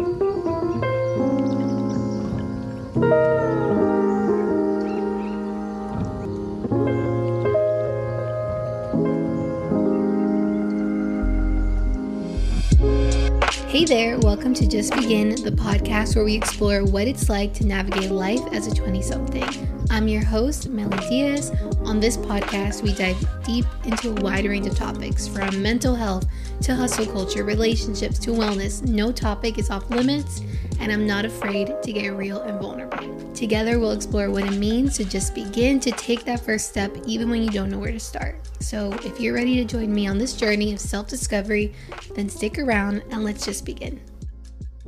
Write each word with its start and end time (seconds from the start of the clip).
Hey 0.00 0.06
there, 13.84 14.18
welcome 14.20 14.54
to 14.54 14.66
Just 14.66 14.94
Begin, 14.94 15.34
the 15.42 15.52
podcast 15.54 16.16
where 16.16 16.24
we 16.24 16.34
explore 16.34 16.82
what 16.82 17.06
it's 17.06 17.28
like 17.28 17.52
to 17.54 17.66
navigate 17.66 18.10
life 18.10 18.40
as 18.52 18.66
a 18.66 18.74
20 18.74 19.02
something. 19.02 19.79
I'm 19.90 20.06
your 20.06 20.24
host, 20.24 20.68
Melly 20.68 20.96
Diaz. 21.08 21.50
On 21.84 21.98
this 21.98 22.16
podcast, 22.16 22.80
we 22.80 22.94
dive 22.94 23.18
deep 23.42 23.66
into 23.84 24.10
a 24.10 24.20
wide 24.22 24.44
range 24.46 24.68
of 24.68 24.76
topics 24.76 25.26
from 25.26 25.60
mental 25.60 25.96
health 25.96 26.26
to 26.62 26.76
hustle 26.76 27.06
culture, 27.06 27.42
relationships 27.42 28.16
to 28.20 28.30
wellness. 28.30 28.84
No 28.84 29.10
topic 29.10 29.58
is 29.58 29.68
off 29.68 29.90
limits, 29.90 30.42
and 30.78 30.92
I'm 30.92 31.08
not 31.08 31.24
afraid 31.24 31.74
to 31.82 31.92
get 31.92 32.10
real 32.10 32.40
and 32.42 32.60
vulnerable. 32.60 33.32
Together, 33.34 33.80
we'll 33.80 33.90
explore 33.90 34.30
what 34.30 34.44
it 34.44 34.56
means 34.56 34.96
to 34.96 35.04
just 35.04 35.34
begin 35.34 35.80
to 35.80 35.90
take 35.90 36.24
that 36.24 36.38
first 36.38 36.68
step, 36.68 36.96
even 37.04 37.28
when 37.28 37.42
you 37.42 37.50
don't 37.50 37.68
know 37.68 37.80
where 37.80 37.90
to 37.90 38.00
start. 38.00 38.36
So, 38.60 38.92
if 39.04 39.18
you're 39.18 39.34
ready 39.34 39.56
to 39.56 39.64
join 39.64 39.92
me 39.92 40.06
on 40.06 40.18
this 40.18 40.34
journey 40.34 40.72
of 40.72 40.78
self 40.78 41.08
discovery, 41.08 41.74
then 42.14 42.28
stick 42.28 42.60
around 42.60 43.02
and 43.10 43.24
let's 43.24 43.44
just 43.44 43.66
begin. 43.66 44.00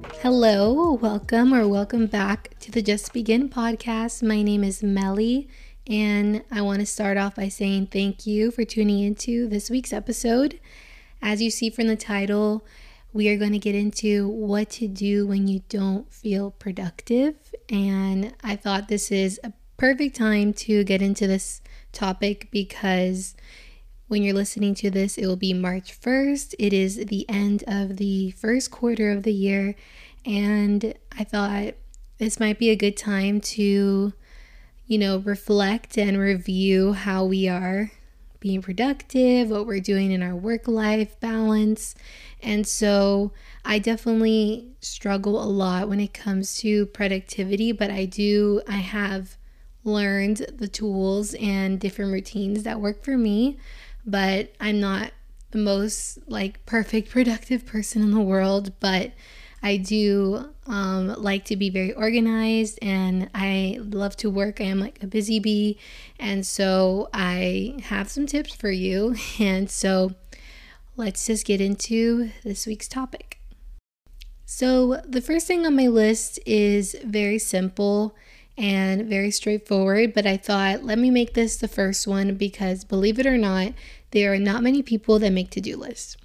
Hello, 0.05 0.93
welcome 0.95 1.55
or 1.55 1.67
welcome 1.69 2.07
back 2.07 2.59
to 2.61 2.71
the 2.71 2.83
Just 2.83 3.13
Begin 3.13 3.49
podcast. 3.49 4.23
My 4.23 4.43
name 4.43 4.65
is 4.65 4.83
Melly, 4.83 5.49
and 5.87 6.43
I 6.51 6.61
want 6.63 6.81
to 6.81 6.87
start 6.87 7.17
off 7.17 7.37
by 7.37 7.49
saying 7.49 7.89
thank 7.89 8.27
you 8.27 8.51
for 8.51 8.65
tuning 8.65 9.01
into 9.01 9.49
this 9.49 9.71
week's 9.71 9.93
episode. 9.93 10.59
As 11.21 11.41
you 11.41 11.51
see 11.51 11.71
from 11.71 11.87
the 11.87 11.97
title, 11.97 12.65
we 13.13 13.29
are 13.29 13.37
going 13.37 13.53
to 13.53 13.59
get 13.59 13.75
into 13.75 14.29
what 14.29 14.71
to 14.71 14.89
do 14.89 15.27
when 15.27 15.47
you 15.49 15.63
don't 15.69 16.13
feel 16.13 16.51
productive. 16.51 17.37
And 17.69 18.35
I 18.43 18.57
thought 18.57 18.89
this 18.89 19.13
is 19.13 19.39
a 19.45 19.53
perfect 19.77 20.17
time 20.17 20.53
to 20.55 20.85
get 20.85 21.03
into 21.03 21.27
this 21.27 21.61
topic 21.93 22.49
because 22.51 23.35
when 24.13 24.23
you're 24.23 24.35
listening 24.35 24.75
to 24.75 24.91
this, 24.91 25.17
it 25.17 25.27
will 25.27 25.37
be 25.37 25.55
March 25.55 25.99
1st. 25.99 26.55
It 26.59 26.75
is 26.75 26.97
the 27.07 27.27
end 27.31 27.65
of 27.67 27.97
the 27.97 28.33
first 28.33 28.71
quarter 28.71 29.11
of 29.11 29.23
the 29.23 29.33
year, 29.33 29.75
and 30.25 30.95
I 31.17 31.25
thought 31.25 31.75
this 32.19 32.39
might 32.39 32.59
be 32.59 32.71
a 32.71 32.77
good 32.77 32.97
time 32.97 33.41
to, 33.41 34.13
you 34.87 34.99
know, 34.99 35.19
reflect 35.19 35.99
and 35.99 36.19
review 36.19 36.93
how 36.93 37.25
we 37.25 37.49
are 37.49 37.91
being 38.41 38.63
productive, 38.63 39.51
what 39.51 39.67
we're 39.67 39.81
doing 39.81 40.11
in 40.11 40.23
our 40.23 40.35
work 40.35 40.67
life 40.67 41.19
balance. 41.21 41.95
And 42.43 42.67
so 42.67 43.33
I 43.65 43.79
definitely 43.79 44.73
struggle 44.81 45.43
a 45.43 45.47
lot 45.47 45.89
when 45.89 46.01
it 46.01 46.13
comes 46.13 46.59
to 46.59 46.87
productivity, 46.87 47.73
but 47.73 47.91
I 47.91 48.05
do, 48.05 48.63
I 48.69 48.79
have 48.79 49.37
learned 49.85 50.39
the 50.57 50.69
tools 50.69 51.35
and 51.35 51.79
different 51.79 52.13
routines 52.13 52.63
that 52.65 52.81
work 52.81 53.05
for 53.05 53.17
me 53.17 53.59
but 54.05 54.53
I'm 54.61 54.81
not 54.81 55.13
the 55.51 55.59
most 55.59 56.19
like 56.27 56.65
perfect 56.67 57.11
productive 57.11 57.67
person 57.67 58.03
in 58.03 58.11
the 58.11 58.21
world, 58.21 58.73
but 58.81 59.13
I 59.63 59.77
do 59.77 60.51
um, 60.67 61.09
like 61.23 61.45
to 61.47 61.57
be 61.57 61.71
very 61.71 61.93
organized 61.93 62.79
and 62.83 63.31
I 63.35 63.79
love 63.81 64.17
to 64.19 64.31
work. 64.31 64.61
I 64.61 64.65
am 64.65 64.81
like 64.81 65.03
a 65.03 65.07
busy 65.07 65.39
bee. 65.39 65.79
And 66.19 66.45
so 66.45 67.09
I 67.15 67.77
have 67.85 68.11
some 68.11 68.27
tips 68.27 68.55
for 68.55 68.71
you. 68.71 69.15
And 69.39 69.71
so 69.71 70.13
let's 70.97 71.27
just 71.27 71.47
get 71.47 71.61
into 71.61 72.31
this 72.45 72.67
week's 72.67 72.89
topic. 72.89 73.39
So, 74.45 75.01
the 75.09 75.23
first 75.23 75.47
thing 75.47 75.65
on 75.65 75.75
my 75.75 75.87
list 75.87 76.39
is 76.45 76.95
very 77.03 77.39
simple 77.39 78.15
and 78.59 79.07
very 79.07 79.31
straightforward, 79.31 80.13
but 80.13 80.27
I 80.27 80.37
thought, 80.37 80.85
let 80.85 80.99
me 80.99 81.11
make 81.11 81.33
this 81.33 81.57
the 81.57 81.69
first 81.69 82.07
one 82.07 82.35
because 82.35 82.85
believe 82.85 83.19
it 83.19 83.27
or 83.27 83.39
not, 83.39 83.73
there 84.11 84.33
are 84.35 84.39
not 84.39 84.63
many 84.63 84.83
people 84.83 85.19
that 85.21 85.33
make 85.33 85.49
to 85.51 85.61
do 85.63 85.77
lists. 85.77 86.19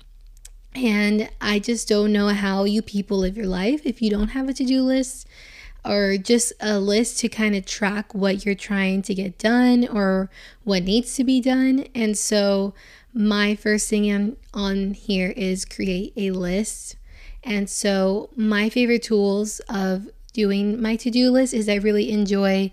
And 0.75 1.29
I 1.41 1.59
just 1.59 1.87
don't 1.87 2.13
know 2.13 2.29
how 2.29 2.65
you 2.65 2.81
people 2.81 3.19
live 3.19 3.37
your 3.37 3.47
life 3.47 3.81
if 3.85 4.01
you 4.01 4.09
don't 4.09 4.29
have 4.29 4.47
a 4.47 4.53
to 4.53 4.63
do 4.63 4.83
list 4.83 5.27
or 5.87 6.17
just 6.17 6.53
a 6.59 6.79
list 6.79 7.19
to 7.19 7.29
kind 7.29 7.55
of 7.55 7.65
track 7.65 8.13
what 8.13 8.45
you're 8.45 8.55
trying 8.55 9.01
to 9.03 9.13
get 9.13 9.37
done 9.37 9.87
or 9.87 10.29
what 10.63 10.83
needs 10.83 11.15
to 11.15 11.23
be 11.23 11.39
done. 11.39 11.87
And 11.95 12.17
so, 12.17 12.73
my 13.13 13.55
first 13.55 13.89
thing 13.89 14.37
on, 14.53 14.93
here 14.93 15.33
is 15.35 15.65
create 15.65 16.13
a 16.15 16.31
list. 16.31 16.97
And 17.43 17.69
so, 17.69 18.29
my 18.35 18.69
favorite 18.69 19.03
tools 19.03 19.59
of 19.69 20.09
doing 20.33 20.81
my 20.81 20.95
to 20.97 21.09
do 21.09 21.31
list 21.31 21.53
is 21.53 21.67
I 21.67 21.75
really 21.75 22.11
enjoy, 22.11 22.71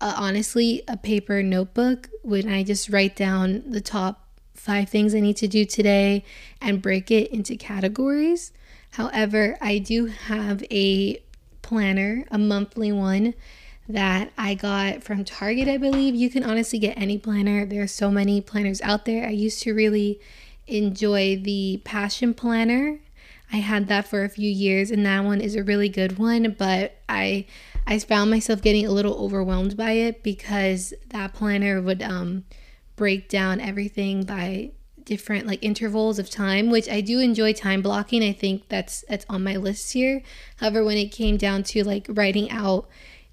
uh, 0.00 0.14
honestly, 0.16 0.82
a 0.88 0.96
paper 0.96 1.42
notebook 1.42 2.08
when 2.22 2.48
I 2.48 2.64
just 2.64 2.88
write 2.88 3.14
down 3.14 3.62
the 3.70 3.80
top 3.80 4.25
five 4.56 4.88
things 4.88 5.14
I 5.14 5.20
need 5.20 5.36
to 5.38 5.48
do 5.48 5.64
today 5.64 6.24
and 6.60 6.82
break 6.82 7.10
it 7.10 7.30
into 7.30 7.56
categories. 7.56 8.52
However, 8.92 9.56
I 9.60 9.78
do 9.78 10.06
have 10.06 10.64
a 10.70 11.22
planner, 11.62 12.24
a 12.30 12.38
monthly 12.38 12.92
one 12.92 13.34
that 13.88 14.32
I 14.36 14.54
got 14.54 15.02
from 15.02 15.24
Target, 15.24 15.68
I 15.68 15.76
believe. 15.76 16.14
You 16.14 16.30
can 16.30 16.42
honestly 16.42 16.78
get 16.78 16.98
any 16.98 17.18
planner. 17.18 17.64
There 17.66 17.82
are 17.82 17.86
so 17.86 18.10
many 18.10 18.40
planners 18.40 18.80
out 18.82 19.04
there. 19.04 19.26
I 19.26 19.30
used 19.30 19.62
to 19.62 19.74
really 19.74 20.20
enjoy 20.66 21.36
the 21.36 21.80
Passion 21.84 22.34
Planner 22.34 22.98
I 23.52 23.58
had 23.58 23.88
that 23.88 24.08
for 24.08 24.24
a 24.24 24.28
few 24.28 24.50
years 24.50 24.90
and 24.90 25.04
that 25.06 25.24
one 25.24 25.40
is 25.40 25.54
a 25.54 25.62
really 25.62 25.88
good 25.88 26.18
one, 26.18 26.54
but 26.58 26.96
I 27.08 27.46
I 27.86 27.98
found 28.00 28.30
myself 28.30 28.60
getting 28.60 28.84
a 28.84 28.90
little 28.90 29.14
overwhelmed 29.14 29.76
by 29.76 29.92
it 29.92 30.22
because 30.22 30.92
that 31.08 31.34
planner 31.34 31.80
would 31.80 32.02
um 32.02 32.44
break 32.96 33.28
down 33.28 33.60
everything 33.60 34.24
by 34.24 34.72
different 35.04 35.46
like 35.46 35.62
intervals 35.62 36.18
of 36.18 36.28
time, 36.28 36.70
which 36.70 36.88
I 36.88 37.00
do 37.00 37.20
enjoy 37.20 37.52
time 37.52 37.80
blocking. 37.80 38.22
I 38.22 38.32
think 38.32 38.68
that's 38.68 39.04
that's 39.08 39.24
on 39.28 39.44
my 39.44 39.56
list 39.56 39.92
here. 39.92 40.22
However, 40.56 40.84
when 40.84 40.98
it 40.98 41.12
came 41.12 41.36
down 41.36 41.62
to 41.64 41.84
like 41.84 42.06
writing 42.08 42.50
out 42.50 42.88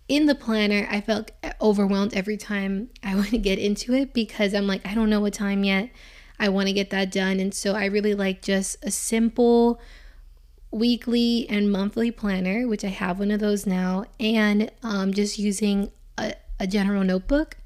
in 0.07 0.27
the 0.27 0.35
planner, 0.35 0.87
I 0.89 1.01
felt 1.01 1.31
overwhelmed 1.59 2.13
every 2.13 2.37
time 2.37 2.89
I 3.03 3.15
would 3.31 3.43
get 3.43 3.59
into 3.59 3.93
it 3.93 4.13
because 4.13 4.53
I'm 4.53 4.67
like, 4.67 4.85
I 4.85 4.93
don't 4.93 5.09
know 5.09 5.19
what 5.19 5.33
time 5.33 5.63
yet. 5.63 5.89
I 6.39 6.49
want 6.49 6.67
to 6.67 6.73
get 6.73 6.89
that 6.91 7.11
done. 7.11 7.39
And 7.39 7.53
so 7.53 7.73
I 7.73 7.85
really 7.85 8.13
like 8.13 8.41
just 8.41 8.83
a 8.83 8.91
simple 8.91 9.79
weekly 10.71 11.47
and 11.49 11.71
monthly 11.71 12.11
planner, 12.11 12.67
which 12.67 12.83
I 12.83 12.89
have 12.89 13.19
one 13.19 13.31
of 13.31 13.39
those 13.39 13.65
now, 13.65 14.05
and 14.19 14.71
um, 14.81 15.13
just 15.13 15.37
using 15.37 15.91
a, 16.17 16.33
a 16.59 16.67
general 16.67 17.03
notebook. 17.03 17.57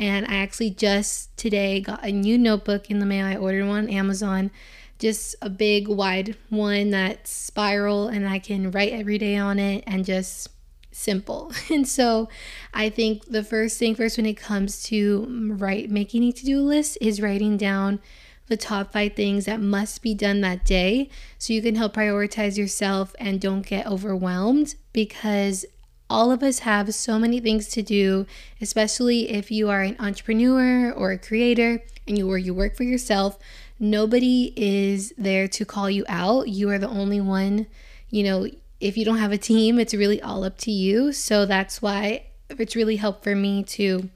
And 0.00 0.26
I 0.26 0.36
actually 0.36 0.70
just 0.70 1.36
today 1.36 1.78
got 1.80 2.02
a 2.02 2.10
new 2.10 2.38
notebook 2.38 2.90
in 2.90 3.00
the 3.00 3.06
mail. 3.06 3.26
I 3.26 3.36
ordered 3.36 3.66
one 3.66 3.84
on 3.84 3.90
Amazon, 3.90 4.50
just 4.98 5.36
a 5.42 5.50
big 5.50 5.88
wide 5.88 6.36
one 6.48 6.88
that's 6.88 7.30
spiral, 7.30 8.08
and 8.08 8.26
I 8.26 8.38
can 8.38 8.70
write 8.70 8.94
every 8.94 9.18
day 9.18 9.36
on 9.36 9.58
it 9.58 9.84
and 9.86 10.06
just 10.06 10.48
simple. 10.90 11.52
And 11.70 11.86
so 11.86 12.30
I 12.72 12.88
think 12.88 13.26
the 13.26 13.44
first 13.44 13.78
thing 13.78 13.94
first 13.94 14.16
when 14.16 14.24
it 14.24 14.38
comes 14.38 14.82
to 14.84 15.52
write 15.52 15.90
making 15.90 16.24
a 16.24 16.32
to-do 16.32 16.62
list 16.62 16.96
is 17.02 17.20
writing 17.20 17.58
down 17.58 18.00
the 18.46 18.56
top 18.56 18.92
five 18.92 19.12
things 19.12 19.44
that 19.44 19.60
must 19.60 20.02
be 20.02 20.14
done 20.14 20.40
that 20.40 20.64
day 20.64 21.08
so 21.38 21.52
you 21.52 21.62
can 21.62 21.76
help 21.76 21.94
prioritize 21.94 22.56
yourself 22.56 23.14
and 23.20 23.40
don't 23.40 23.66
get 23.66 23.86
overwhelmed 23.86 24.74
because 24.92 25.64
all 26.10 26.32
of 26.32 26.42
us 26.42 26.60
have 26.60 26.92
so 26.94 27.18
many 27.18 27.40
things 27.40 27.68
to 27.68 27.82
do, 27.82 28.26
especially 28.60 29.30
if 29.30 29.50
you 29.50 29.70
are 29.70 29.82
an 29.82 29.96
entrepreneur 29.98 30.92
or 30.92 31.12
a 31.12 31.18
creator 31.18 31.82
and 32.06 32.18
you 32.18 32.30
or 32.30 32.36
you 32.36 32.52
work 32.52 32.76
for 32.76 32.82
yourself. 32.82 33.38
Nobody 33.78 34.52
is 34.56 35.14
there 35.16 35.48
to 35.48 35.64
call 35.64 35.88
you 35.88 36.04
out. 36.08 36.48
You 36.48 36.68
are 36.70 36.78
the 36.78 36.88
only 36.88 37.20
one, 37.20 37.66
you 38.10 38.24
know, 38.24 38.48
if 38.80 38.96
you 38.96 39.04
don't 39.04 39.18
have 39.18 39.32
a 39.32 39.38
team, 39.38 39.78
it's 39.78 39.94
really 39.94 40.20
all 40.20 40.42
up 40.42 40.58
to 40.58 40.70
you. 40.70 41.12
So 41.12 41.46
that's 41.46 41.80
why 41.80 42.26
it's 42.48 42.74
really 42.74 42.96
helped 42.96 43.22
for 43.22 43.36
me 43.36 43.62
to 43.64 44.10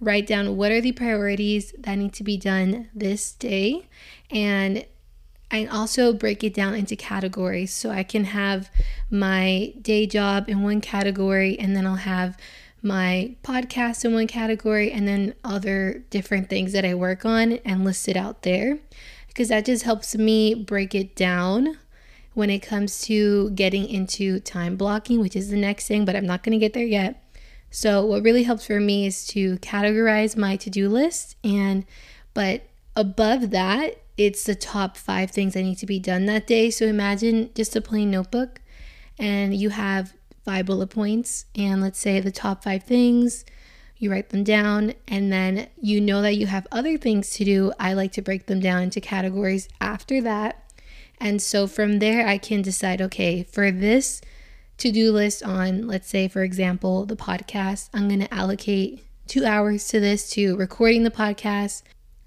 write 0.00 0.26
down 0.26 0.56
what 0.56 0.72
are 0.72 0.80
the 0.80 0.92
priorities 0.92 1.74
that 1.78 1.96
need 1.96 2.12
to 2.14 2.24
be 2.24 2.36
done 2.36 2.88
this 2.94 3.32
day 3.32 3.86
and 4.30 4.84
I 5.54 5.66
also 5.66 6.12
break 6.12 6.42
it 6.42 6.52
down 6.52 6.74
into 6.74 6.96
categories 6.96 7.72
so 7.72 7.90
I 7.90 8.02
can 8.02 8.24
have 8.24 8.68
my 9.08 9.72
day 9.80 10.04
job 10.04 10.48
in 10.48 10.64
one 10.64 10.80
category 10.80 11.56
and 11.60 11.76
then 11.76 11.86
I'll 11.86 11.94
have 11.94 12.36
my 12.82 13.36
podcast 13.44 14.04
in 14.04 14.14
one 14.14 14.26
category 14.26 14.90
and 14.90 15.06
then 15.06 15.32
other 15.44 16.02
different 16.10 16.50
things 16.50 16.72
that 16.72 16.84
I 16.84 16.94
work 16.94 17.24
on 17.24 17.52
and 17.64 17.84
list 17.84 18.08
it 18.08 18.16
out 18.16 18.42
there 18.42 18.78
because 19.28 19.50
that 19.50 19.66
just 19.66 19.84
helps 19.84 20.16
me 20.16 20.54
break 20.56 20.92
it 20.92 21.14
down 21.14 21.78
when 22.32 22.50
it 22.50 22.58
comes 22.58 23.02
to 23.02 23.50
getting 23.50 23.88
into 23.88 24.40
time 24.40 24.74
blocking, 24.74 25.20
which 25.20 25.36
is 25.36 25.50
the 25.50 25.56
next 25.56 25.86
thing, 25.86 26.04
but 26.04 26.16
I'm 26.16 26.26
not 26.26 26.42
going 26.42 26.58
to 26.58 26.58
get 26.58 26.72
there 26.72 26.84
yet. 26.84 27.22
So 27.70 28.04
what 28.04 28.24
really 28.24 28.42
helps 28.42 28.66
for 28.66 28.80
me 28.80 29.06
is 29.06 29.24
to 29.28 29.56
categorize 29.58 30.36
my 30.36 30.56
to-do 30.56 30.88
list 30.88 31.36
and 31.44 31.84
but 32.34 32.62
above 32.96 33.50
that, 33.50 34.00
it's 34.16 34.44
the 34.44 34.54
top 34.54 34.96
5 34.96 35.30
things 35.30 35.56
I 35.56 35.62
need 35.62 35.78
to 35.78 35.86
be 35.86 35.98
done 35.98 36.26
that 36.26 36.46
day. 36.46 36.70
So 36.70 36.86
imagine 36.86 37.50
just 37.54 37.74
a 37.76 37.80
plain 37.80 38.10
notebook 38.10 38.60
and 39.18 39.54
you 39.54 39.70
have 39.70 40.14
five 40.44 40.66
bullet 40.66 40.88
points, 40.88 41.46
and 41.54 41.80
let's 41.80 41.98
say 41.98 42.20
the 42.20 42.30
top 42.30 42.62
five 42.62 42.82
things, 42.82 43.44
you 43.96 44.10
write 44.10 44.28
them 44.28 44.44
down, 44.44 44.92
and 45.08 45.32
then 45.32 45.68
you 45.80 46.00
know 46.00 46.20
that 46.20 46.36
you 46.36 46.46
have 46.46 46.66
other 46.70 46.98
things 46.98 47.32
to 47.32 47.44
do. 47.44 47.72
I 47.80 47.94
like 47.94 48.12
to 48.12 48.22
break 48.22 48.46
them 48.46 48.60
down 48.60 48.82
into 48.82 49.00
categories 49.00 49.68
after 49.80 50.20
that. 50.22 50.60
And 51.18 51.40
so 51.40 51.66
from 51.66 52.00
there, 52.00 52.26
I 52.26 52.38
can 52.38 52.60
decide 52.60 53.00
okay, 53.00 53.42
for 53.44 53.70
this 53.70 54.20
to 54.78 54.90
do 54.90 55.12
list 55.12 55.42
on, 55.42 55.86
let's 55.86 56.08
say, 56.08 56.28
for 56.28 56.42
example, 56.42 57.06
the 57.06 57.16
podcast, 57.16 57.88
I'm 57.94 58.08
going 58.08 58.20
to 58.20 58.34
allocate 58.34 59.04
two 59.26 59.46
hours 59.46 59.86
to 59.88 60.00
this, 60.00 60.28
to 60.30 60.56
recording 60.56 61.04
the 61.04 61.10
podcast, 61.10 61.82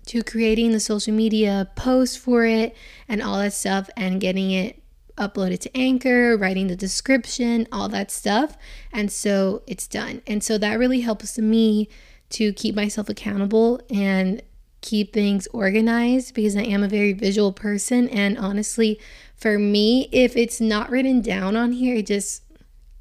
to 0.08 0.24
creating 0.24 0.72
the 0.72 0.80
social 0.80 1.14
media 1.14 1.70
post 1.76 2.20
for 2.20 2.46
it, 2.46 2.76
and 3.08 3.22
all 3.22 3.38
that 3.38 3.54
stuff, 3.54 3.90
and 3.96 4.22
getting 4.22 4.52
it 4.52 4.82
uploaded 5.18 5.60
to 5.60 5.78
Anchor, 5.78 6.38
writing 6.38 6.68
the 6.68 6.76
description, 6.76 7.68
all 7.72 7.90
that 7.90 8.12
stuff. 8.12 8.56
And 8.94 9.12
so 9.12 9.64
it's 9.68 9.88
done. 9.88 10.22
And 10.28 10.44
so 10.44 10.58
that 10.58 10.80
really 10.80 11.02
helps 11.02 11.38
me 11.38 11.90
to 12.30 12.54
keep 12.54 12.76
myself 12.76 13.10
accountable 13.10 13.82
and 13.90 14.42
keep 14.82 15.14
things 15.14 15.48
organized 15.48 16.34
because 16.34 16.56
I 16.56 16.64
am 16.64 16.84
a 16.84 16.88
very 16.88 17.14
visual 17.14 17.52
person. 17.52 18.08
And 18.10 18.38
honestly, 18.38 19.00
for 19.36 19.58
me, 19.58 20.08
if 20.12 20.36
it's 20.36 20.62
not 20.62 20.90
written 20.90 21.22
down 21.22 21.56
on 21.56 21.72
here, 21.72 21.96
it 21.96 22.08
just 22.08 22.44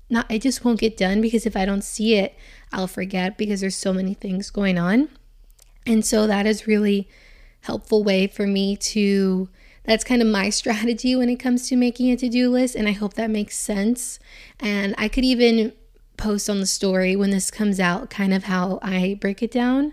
not 0.09 0.31
it 0.31 0.41
just 0.41 0.65
won't 0.65 0.79
get 0.79 0.97
done 0.97 1.21
because 1.21 1.47
if 1.47 1.57
I 1.57 1.65
don't 1.65 1.83
see 1.83 2.15
it, 2.15 2.35
I'll 2.73 2.87
forget 2.87 3.37
because 3.37 3.61
there's 3.61 3.77
so 3.77 3.93
many 3.93 4.15
things 4.15 4.51
going 4.51 4.79
on. 4.79 5.09
And 5.87 6.05
so 6.05 6.27
that 6.27 6.47
is 6.47 6.67
really 6.67 7.09
helpful 7.61 8.05
way 8.05 8.27
for 8.27 8.47
me 8.47 8.77
to 8.77 9.49
that's 9.85 10.05
kind 10.05 10.21
of 10.21 10.29
my 10.29 10.51
strategy 10.61 11.17
when 11.17 11.29
it 11.29 11.37
comes 11.37 11.69
to 11.69 11.77
making 11.77 12.11
a 12.11 12.17
to-do 12.17 12.51
list 12.51 12.75
and 12.75 12.89
I 12.89 12.93
hope 12.93 13.15
that 13.15 13.31
makes 13.31 13.57
sense. 13.57 14.19
And 14.61 14.95
I 14.99 15.09
could 15.09 15.25
even 15.25 15.73
post 16.17 16.51
on 16.51 16.61
the 16.61 16.67
story 16.67 17.15
when 17.15 17.31
this 17.31 17.51
comes 17.51 17.79
out 17.79 18.11
kind 18.11 18.35
of 18.35 18.45
how 18.45 18.79
I 18.83 19.17
break 19.21 19.43
it 19.43 19.51
down. 19.51 19.93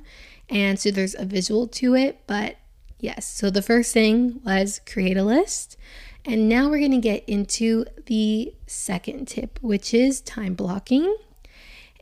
And 0.49 0.79
so 0.79 0.91
there's 0.91 1.15
a 1.15 1.25
visual 1.25 1.67
to 1.67 1.95
it, 1.95 2.21
but 2.27 2.57
yes. 2.99 3.27
So 3.27 3.49
the 3.49 3.61
first 3.61 3.93
thing 3.93 4.41
was 4.45 4.81
create 4.85 5.17
a 5.17 5.23
list. 5.23 5.77
And 6.25 6.47
now 6.47 6.69
we're 6.69 6.79
going 6.79 6.91
to 6.91 6.97
get 6.97 7.27
into 7.27 7.85
the 8.05 8.53
second 8.65 9.27
tip, 9.27 9.59
which 9.61 9.93
is 9.93 10.21
time 10.21 10.53
blocking. 10.53 11.13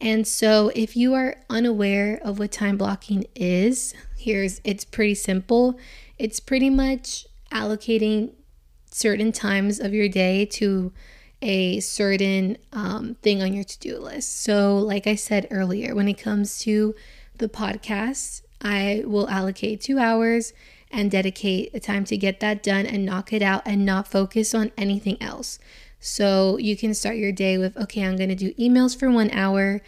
And 0.02 0.28
so 0.28 0.72
if 0.74 0.98
you 0.98 1.14
are 1.14 1.36
unaware 1.48 2.20
of 2.24 2.40
what 2.40 2.52
time 2.52 2.76
blocking 2.76 3.26
is, 3.36 3.94
here's 4.18 4.60
it's 4.64 4.84
pretty 4.84 5.14
simple. 5.14 5.78
It's 6.18 6.40
pretty 6.40 6.72
much 6.72 7.28
allocating 7.52 8.34
certain 8.90 9.32
times 9.32 9.80
of 9.80 9.94
your 9.94 10.10
day 10.10 10.46
to 10.46 10.92
a 11.44 11.80
certain 11.82 12.58
um, 12.74 13.16
thing 13.22 13.44
on 13.44 13.54
your 13.54 13.64
to 13.64 13.80
do 13.80 14.00
list. 14.00 14.42
So, 14.42 14.78
like 14.78 15.06
I 15.06 15.16
said 15.16 15.48
earlier, 15.52 15.94
when 15.94 16.08
it 16.08 16.18
comes 16.18 16.60
to 16.60 16.96
the 17.38 17.48
podcast, 17.48 18.42
I 18.60 19.04
will 19.06 19.30
allocate 19.30 19.82
two 19.82 20.00
hours 20.00 20.54
and 20.92 21.10
dedicate 21.10 21.72
a 21.74 21.80
time 21.80 22.06
to 22.06 22.18
get 22.18 22.40
that 22.42 22.62
done 22.62 22.86
and 22.86 23.06
knock 23.06 23.34
it 23.34 23.42
out 23.42 23.62
and 23.66 23.86
not 23.86 24.08
focus 24.08 24.54
on 24.54 24.72
anything 24.78 25.22
else. 25.22 25.58
So, 26.02 26.58
you 26.58 26.76
can 26.76 26.94
start 26.94 27.16
your 27.16 27.32
day 27.32 27.58
with 27.58 27.78
okay, 27.78 28.04
I'm 28.04 28.18
going 28.18 28.30
to 28.30 28.36
do 28.36 28.54
emails 28.56 28.98
for 28.98 29.10
one 29.10 29.32
hour, 29.32 29.82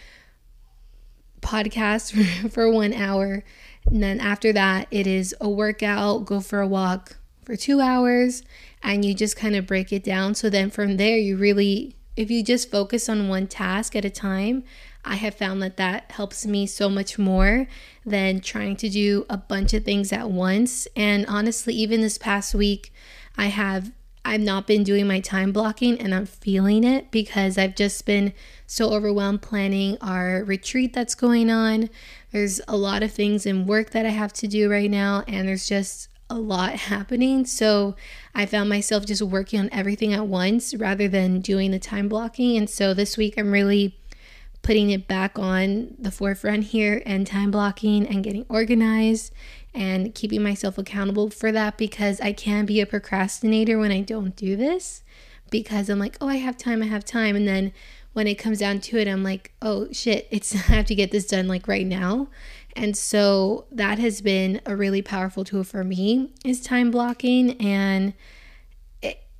podcast 1.41 2.49
for 2.51 2.71
one 2.71 2.93
hour. 2.93 3.43
And 3.85 4.01
then 4.01 4.21
after 4.21 4.53
that, 4.53 4.87
it 4.91 5.05
is 5.05 5.35
a 5.41 5.49
workout, 5.49 6.23
go 6.23 6.39
for 6.39 6.61
a 6.61 6.67
walk, 6.67 7.17
for 7.43 7.55
two 7.55 7.81
hours 7.81 8.43
and 8.81 9.05
you 9.05 9.13
just 9.13 9.35
kind 9.35 9.55
of 9.55 9.67
break 9.67 9.91
it 9.91 10.03
down. 10.03 10.35
So 10.35 10.49
then 10.49 10.69
from 10.69 10.97
there, 10.97 11.17
you 11.17 11.37
really, 11.37 11.95
if 12.15 12.31
you 12.31 12.43
just 12.43 12.71
focus 12.71 13.09
on 13.09 13.29
one 13.29 13.47
task 13.47 13.95
at 13.95 14.05
a 14.05 14.09
time, 14.09 14.63
I 15.05 15.15
have 15.15 15.35
found 15.35 15.61
that 15.61 15.77
that 15.77 16.11
helps 16.11 16.45
me 16.45 16.65
so 16.65 16.89
much 16.89 17.19
more 17.19 17.67
than 18.05 18.39
trying 18.39 18.77
to 18.77 18.89
do 18.89 19.25
a 19.29 19.37
bunch 19.37 19.73
of 19.73 19.83
things 19.83 20.13
at 20.13 20.29
once. 20.29 20.87
And 20.95 21.25
honestly, 21.27 21.73
even 21.75 22.01
this 22.01 22.17
past 22.17 22.55
week, 22.55 22.93
I 23.37 23.47
have 23.47 23.91
I've 24.25 24.41
not 24.41 24.67
been 24.67 24.83
doing 24.83 25.07
my 25.07 25.19
time 25.19 25.51
blocking 25.51 25.99
and 25.99 26.15
I'm 26.15 26.25
feeling 26.25 26.83
it 26.83 27.11
because 27.11 27.57
I've 27.57 27.75
just 27.75 28.05
been 28.05 28.33
so 28.65 28.93
overwhelmed 28.93 29.41
planning 29.41 29.97
our 30.01 30.43
retreat 30.43 30.93
that's 30.93 31.13
going 31.13 31.49
on. 31.49 31.89
There's 32.31 32.61
a 32.67 32.77
lot 32.77 33.03
of 33.03 33.11
things 33.11 33.45
in 33.45 33.65
work 33.65 33.91
that 33.91 34.05
I 34.05 34.09
have 34.09 34.33
to 34.33 34.47
do 34.47 34.69
right 34.71 34.89
now, 34.89 35.23
and 35.27 35.47
there's 35.47 35.67
just 35.67 36.07
a 36.29 36.35
lot 36.35 36.73
happening. 36.89 37.45
So 37.45 37.95
I 38.33 38.45
found 38.45 38.69
myself 38.69 39.05
just 39.05 39.21
working 39.21 39.59
on 39.59 39.69
everything 39.71 40.13
at 40.13 40.25
once 40.25 40.73
rather 40.73 41.07
than 41.07 41.41
doing 41.41 41.71
the 41.71 41.79
time 41.79 42.07
blocking. 42.07 42.57
And 42.57 42.69
so 42.69 42.93
this 42.93 43.17
week 43.17 43.35
I'm 43.37 43.51
really 43.51 43.99
putting 44.61 44.89
it 44.89 45.07
back 45.07 45.37
on 45.37 45.93
the 45.99 46.09
forefront 46.09 46.63
here 46.63 47.03
and 47.05 47.27
time 47.27 47.51
blocking 47.51 48.07
and 48.07 48.23
getting 48.23 48.45
organized 48.47 49.33
and 49.73 50.13
keeping 50.13 50.43
myself 50.43 50.77
accountable 50.77 51.29
for 51.29 51.51
that 51.51 51.77
because 51.77 52.21
I 52.21 52.33
can 52.33 52.65
be 52.65 52.79
a 52.79 52.85
procrastinator 52.85 53.79
when 53.79 53.91
I 53.91 54.01
don't 54.01 54.35
do 54.35 54.55
this 54.55 55.03
because 55.49 55.89
I'm 55.89 55.99
like, 55.99 56.17
oh, 56.21 56.27
I 56.27 56.37
have 56.37 56.57
time, 56.57 56.81
I 56.83 56.87
have 56.87 57.05
time. 57.05 57.35
And 57.35 57.47
then 57.47 57.73
when 58.13 58.27
it 58.27 58.35
comes 58.35 58.59
down 58.59 58.79
to 58.81 58.97
it, 58.97 59.07
I'm 59.07 59.23
like, 59.23 59.51
oh 59.61 59.87
shit, 59.91 60.27
it's 60.31 60.53
I 60.55 60.73
have 60.73 60.85
to 60.85 60.95
get 60.95 61.11
this 61.11 61.27
done 61.27 61.47
like 61.47 61.67
right 61.67 61.85
now. 61.85 62.27
And 62.75 62.97
so 62.97 63.65
that 63.71 63.99
has 63.99 64.21
been 64.21 64.61
a 64.65 64.75
really 64.75 65.01
powerful 65.01 65.43
tool 65.43 65.63
for 65.63 65.83
me 65.83 66.31
is 66.43 66.59
time 66.59 66.89
blocking 66.89 67.51
and 67.61 68.13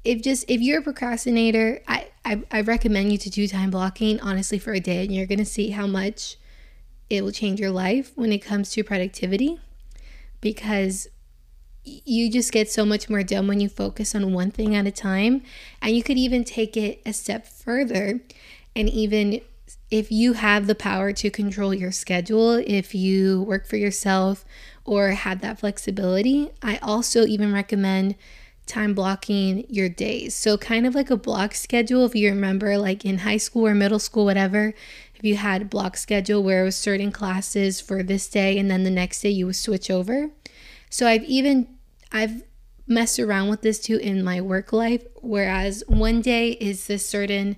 if 0.04 0.22
just 0.22 0.44
if 0.50 0.60
you're 0.60 0.80
a 0.80 0.84
procrastinator, 0.84 1.82
I, 1.88 2.10
I, 2.26 2.44
I 2.52 2.62
recommend 2.62 3.12
you 3.12 3.18
to 3.20 3.30
do 3.30 3.48
time 3.48 3.72
blocking 3.72 4.20
honestly 4.20 4.60
for 4.60 4.74
a 4.74 4.80
day 4.80 5.04
and 5.04 5.14
you're 5.14 5.26
gonna 5.26 5.46
see 5.46 5.70
how 5.70 5.88
much 5.88 6.38
it 7.10 7.24
will 7.24 7.32
change 7.32 7.60
your 7.60 7.72
life 7.72 8.12
when 8.16 8.32
it 8.32 8.40
comes 8.40 8.72
to 8.72 8.84
productivity 8.84 9.60
because 10.44 11.08
you 11.84 12.32
just 12.32 12.52
get 12.52 12.70
so 12.70 12.86
much 12.86 13.10
more 13.10 13.24
done 13.24 13.48
when 13.48 13.60
you 13.60 13.68
focus 13.68 14.14
on 14.14 14.32
one 14.32 14.52
thing 14.52 14.76
at 14.76 14.86
a 14.86 14.92
time. 14.92 15.42
And 15.82 15.96
you 15.96 16.04
could 16.04 16.18
even 16.18 16.44
take 16.44 16.78
it 16.78 17.02
a 17.06 17.14
step 17.14 17.48
further 17.48 18.22
and 18.76 18.90
even 18.90 19.42
if 19.92 20.12
you 20.12 20.34
have 20.34 20.66
the 20.66 20.76
power 20.76 21.14
to 21.14 21.30
control 21.30 21.74
your 21.74 21.92
schedule, 21.92 22.54
if 22.66 22.96
you 22.96 23.44
work 23.44 23.68
for 23.68 23.78
yourself 23.78 24.44
or 24.86 25.10
have 25.10 25.42
that 25.42 25.60
flexibility, 25.60 26.50
I 26.62 26.78
also 26.78 27.26
even 27.26 27.54
recommend 27.54 28.16
time 28.66 28.94
blocking 28.96 29.66
your 29.70 29.90
days. 29.90 30.34
So, 30.34 30.58
kind 30.58 30.88
of 30.88 30.96
like 30.96 31.12
a 31.12 31.18
block 31.18 31.54
schedule, 31.54 32.06
if 32.06 32.16
you 32.16 32.30
remember, 32.30 32.78
like 32.78 33.06
in 33.06 33.20
high 33.20 33.38
school 33.38 33.68
or 33.68 33.76
middle 33.76 34.00
school, 34.00 34.26
whatever, 34.26 34.74
if 35.24 35.28
you 35.28 35.38
had 35.38 35.70
block 35.70 35.96
schedule 35.96 36.44
where 36.44 36.64
it 36.64 36.66
was 36.66 36.76
certain 36.76 37.10
classes 37.10 37.80
for 37.80 38.04
this 38.04 38.28
day 38.28 38.58
and 38.58 38.70
then 38.70 38.84
the 38.84 38.90
next 38.90 39.22
day 39.22 39.30
you 39.30 39.46
would 39.46 39.56
switch 39.56 39.90
over. 39.90 40.32
So, 40.90 41.08
I've 41.08 41.24
even, 41.24 41.70
I've 42.12 42.44
messed 42.88 43.18
around 43.20 43.48
with 43.48 43.62
this 43.62 43.80
too 43.80 43.96
in 43.96 44.22
my 44.22 44.42
work 44.42 44.74
life, 44.74 45.06
whereas 45.22 45.82
one 45.88 46.20
day 46.20 46.52
is 46.52 46.88
this 46.88 47.08
certain 47.08 47.56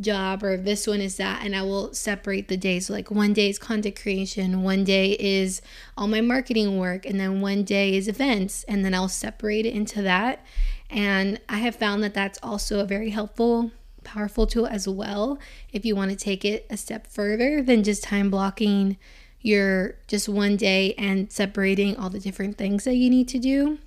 job 0.00 0.42
or 0.42 0.56
this 0.56 0.88
one 0.88 1.00
is 1.00 1.18
that 1.18 1.44
and 1.44 1.54
I 1.54 1.62
will 1.62 1.94
separate 1.94 2.48
the 2.48 2.56
days 2.56 2.90
like 2.90 3.12
one 3.12 3.32
day 3.32 3.48
is 3.48 3.60
content 3.60 3.94
creation 3.94 4.64
one 4.64 4.82
day 4.82 5.12
is 5.12 5.62
all 5.96 6.08
my 6.08 6.20
marketing 6.20 6.78
work 6.78 7.06
and 7.06 7.20
then 7.20 7.40
one 7.40 7.62
day 7.62 7.94
is 7.94 8.08
events 8.08 8.64
and 8.64 8.84
then 8.84 8.92
I'll 8.92 9.08
separate 9.08 9.66
it 9.66 9.72
into 9.72 10.02
that 10.02 10.44
and 10.90 11.40
I 11.48 11.58
have 11.58 11.76
found 11.76 12.02
that 12.02 12.12
that's 12.12 12.40
also 12.42 12.80
a 12.80 12.84
very 12.84 13.10
helpful 13.10 13.70
powerful 14.04 14.46
tool 14.46 14.66
as 14.66 14.86
well 14.86 15.38
if 15.72 15.84
you 15.84 15.96
want 15.96 16.10
to 16.10 16.16
take 16.16 16.44
it 16.44 16.66
a 16.70 16.76
step 16.76 17.06
further 17.06 17.62
than 17.62 17.82
just 17.82 18.02
time 18.02 18.30
blocking 18.30 18.96
your 19.40 19.96
just 20.06 20.28
one 20.28 20.56
day 20.56 20.94
and 20.94 21.30
separating 21.30 21.96
all 21.96 22.10
the 22.10 22.20
different 22.20 22.56
things 22.56 22.84
that 22.84 22.94
you 22.94 23.10
need 23.10 23.28
to 23.28 23.38
do 23.38 23.78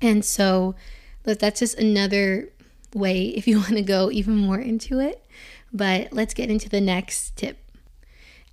and 0.00 0.24
so 0.24 0.74
that's 1.22 1.60
just 1.60 1.78
another 1.78 2.48
way 2.94 3.26
if 3.36 3.46
you 3.46 3.58
want 3.58 3.74
to 3.74 3.82
go 3.82 4.10
even 4.10 4.36
more 4.36 4.58
into 4.58 4.98
it 4.98 5.22
but 5.72 6.12
let's 6.12 6.34
get 6.34 6.50
into 6.50 6.68
the 6.68 6.80
next 6.80 7.36
tip. 7.36 7.58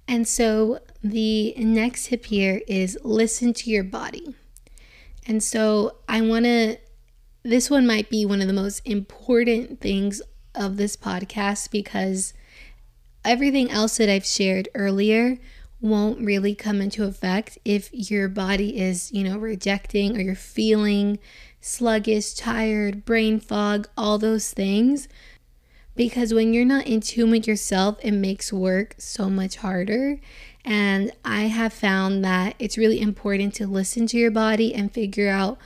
And 0.08 0.28
so 0.28 0.80
the 1.04 1.54
next 1.58 2.08
tip 2.08 2.26
here 2.26 2.62
is 2.68 2.98
listen 3.04 3.54
to 3.54 3.70
your 3.70 3.84
body. 3.84 4.36
And 5.28 5.44
so 5.44 5.98
I 6.08 6.22
want 6.22 6.46
to, 6.46 6.78
this 7.44 7.70
one 7.70 7.86
might 7.86 8.10
be 8.10 8.26
one 8.26 8.42
of 8.42 8.48
the 8.48 8.54
most 8.54 8.82
important 8.86 9.82
things 9.82 10.22
of 10.56 10.78
this 10.78 10.96
podcast 10.96 11.72
because 11.72 12.34
everything 13.24 13.70
else 13.70 13.98
that 13.98 14.10
I've 14.10 14.26
shared 14.26 14.70
earlier 14.76 15.38
won't 15.82 16.20
really 16.20 16.56
come 16.56 16.82
into 16.82 17.06
effect 17.06 17.58
if 17.64 17.90
your 17.94 18.28
body 18.28 18.80
is, 18.80 19.12
you 19.12 19.24
know, 19.24 19.38
rejecting 19.38 20.18
or 20.18 20.20
you're 20.20 20.36
feeling 20.36 21.20
sluggish, 21.62 22.34
tired, 22.34 23.06
brain 23.06 23.40
fog, 23.40 23.88
all 23.98 24.18
those 24.18 24.52
things 24.52 25.08
because 26.00 26.34
when 26.34 26.54
you're 26.54 26.64
not 26.64 26.88
in 26.88 27.02
tune 27.02 27.30
with 27.30 27.46
yourself, 27.46 27.98
it 28.02 28.12
makes 28.14 28.54
work 28.54 28.96
so 28.98 29.30
much 29.30 29.58
harder. 29.58 30.18
And 30.64 31.12
I 31.26 31.48
have 31.48 31.74
found 31.74 32.24
that 32.24 32.56
it's 32.58 32.78
really 32.78 33.02
important 33.02 33.54
to 33.56 33.68
listen 33.68 34.08
to 34.08 34.18
your 34.18 34.32
body 34.32 34.74
and 34.74 34.90
figure 34.90 35.28
out 35.28 35.58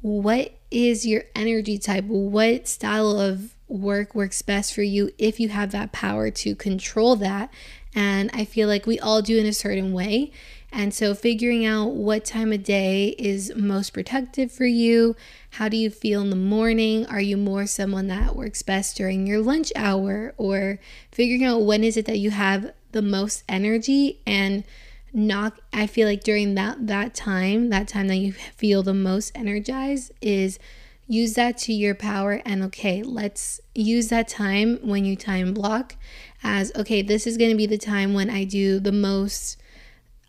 what 0.00 0.52
is 0.70 1.04
your 1.04 1.24
energy 1.36 1.76
type, 1.76 2.04
what 2.04 2.68
style 2.68 3.20
of 3.20 3.54
work 3.72 4.14
works 4.14 4.42
best 4.42 4.74
for 4.74 4.82
you 4.82 5.10
if 5.18 5.40
you 5.40 5.48
have 5.48 5.72
that 5.72 5.92
power 5.92 6.30
to 6.30 6.54
control 6.54 7.16
that. 7.16 7.52
And 7.94 8.30
I 8.32 8.44
feel 8.44 8.68
like 8.68 8.86
we 8.86 8.98
all 8.98 9.22
do 9.22 9.38
in 9.38 9.46
a 9.46 9.52
certain 9.52 9.92
way. 9.92 10.32
And 10.74 10.94
so, 10.94 11.14
figuring 11.14 11.66
out 11.66 11.88
what 11.88 12.24
time 12.24 12.50
of 12.50 12.64
day 12.64 13.08
is 13.18 13.52
most 13.54 13.90
productive 13.90 14.50
for 14.50 14.64
you. 14.64 15.14
How 15.50 15.68
do 15.68 15.76
you 15.76 15.90
feel 15.90 16.22
in 16.22 16.30
the 16.30 16.36
morning? 16.36 17.04
Are 17.06 17.20
you 17.20 17.36
more 17.36 17.66
someone 17.66 18.06
that 18.08 18.34
works 18.34 18.62
best 18.62 18.96
during 18.96 19.26
your 19.26 19.40
lunch 19.40 19.70
hour? 19.76 20.32
Or 20.38 20.78
figuring 21.10 21.44
out 21.44 21.62
when 21.62 21.84
is 21.84 21.98
it 21.98 22.06
that 22.06 22.18
you 22.18 22.30
have 22.30 22.72
the 22.92 23.02
most 23.02 23.44
energy 23.48 24.20
and 24.26 24.64
not 25.12 25.60
I 25.74 25.86
feel 25.86 26.08
like 26.08 26.24
during 26.24 26.54
that 26.54 26.86
that 26.86 27.14
time, 27.14 27.68
that 27.68 27.88
time 27.88 28.08
that 28.08 28.16
you 28.16 28.32
feel 28.32 28.82
the 28.82 28.94
most 28.94 29.32
energized 29.34 30.12
is 30.22 30.58
use 31.06 31.34
that 31.34 31.58
to 31.58 31.72
your 31.72 31.94
power 31.94 32.40
and 32.44 32.62
okay, 32.64 33.02
let's 33.02 33.60
use 33.74 34.08
that 34.08 34.28
time 34.28 34.78
when 34.82 35.04
you 35.04 35.16
time 35.16 35.52
block 35.52 35.96
as 36.42 36.72
okay, 36.76 37.02
this 37.02 37.26
is 37.26 37.36
going 37.36 37.50
to 37.50 37.56
be 37.56 37.66
the 37.66 37.78
time 37.78 38.14
when 38.14 38.30
I 38.30 38.44
do 38.44 38.80
the 38.80 38.92
most 38.92 39.60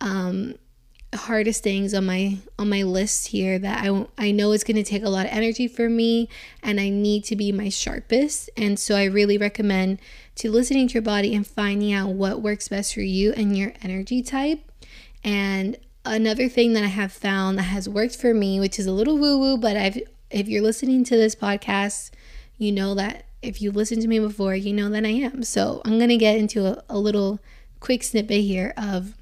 um, 0.01 0.55
hardest 1.15 1.63
things 1.63 1.93
on 1.93 2.05
my 2.05 2.37
on 2.57 2.69
my 2.69 2.83
list 2.83 3.27
here 3.27 3.59
that 3.59 3.83
I 3.85 4.07
I 4.17 4.31
know 4.31 4.51
it's 4.51 4.63
going 4.63 4.77
to 4.77 4.83
take 4.83 5.03
a 5.03 5.09
lot 5.09 5.25
of 5.25 5.31
energy 5.31 5.67
for 5.67 5.89
me 5.89 6.29
and 6.61 6.79
I 6.79 6.89
need 6.89 7.23
to 7.25 7.35
be 7.35 7.51
my 7.51 7.69
sharpest. 7.69 8.49
And 8.57 8.77
so 8.79 8.95
I 8.95 9.05
really 9.05 9.37
recommend 9.37 9.99
to 10.35 10.51
listening 10.51 10.87
to 10.89 10.93
your 10.95 11.03
body 11.03 11.35
and 11.35 11.45
finding 11.45 11.93
out 11.93 12.09
what 12.09 12.41
works 12.41 12.67
best 12.67 12.93
for 12.93 13.01
you 13.01 13.31
and 13.33 13.57
your 13.57 13.73
energy 13.81 14.21
type. 14.21 14.59
And 15.23 15.77
another 16.05 16.49
thing 16.49 16.73
that 16.73 16.83
I 16.83 16.87
have 16.87 17.11
found 17.11 17.57
that 17.57 17.63
has 17.63 17.87
worked 17.87 18.15
for 18.15 18.33
me, 18.33 18.59
which 18.59 18.79
is 18.79 18.85
a 18.85 18.91
little 18.91 19.17
woo 19.17 19.37
woo, 19.37 19.57
but 19.57 19.77
I've 19.77 19.99
if 20.33 20.47
you're 20.47 20.63
listening 20.63 21.03
to 21.05 21.15
this 21.15 21.35
podcast, 21.35 22.11
you 22.57 22.71
know 22.71 22.95
that 22.95 23.25
if 23.41 23.61
you 23.61 23.71
listened 23.71 24.01
to 24.01 24.07
me 24.07 24.19
before, 24.19 24.55
you 24.55 24.73
know 24.73 24.89
that 24.89 25.05
I 25.05 25.09
am. 25.09 25.43
So 25.43 25.81
I'm 25.85 25.97
going 25.97 26.09
to 26.09 26.17
get 26.17 26.37
into 26.37 26.65
a, 26.65 26.83
a 26.89 26.97
little 26.97 27.39
quick 27.79 28.03
snippet 28.03 28.41
here 28.41 28.73
of 28.77 29.15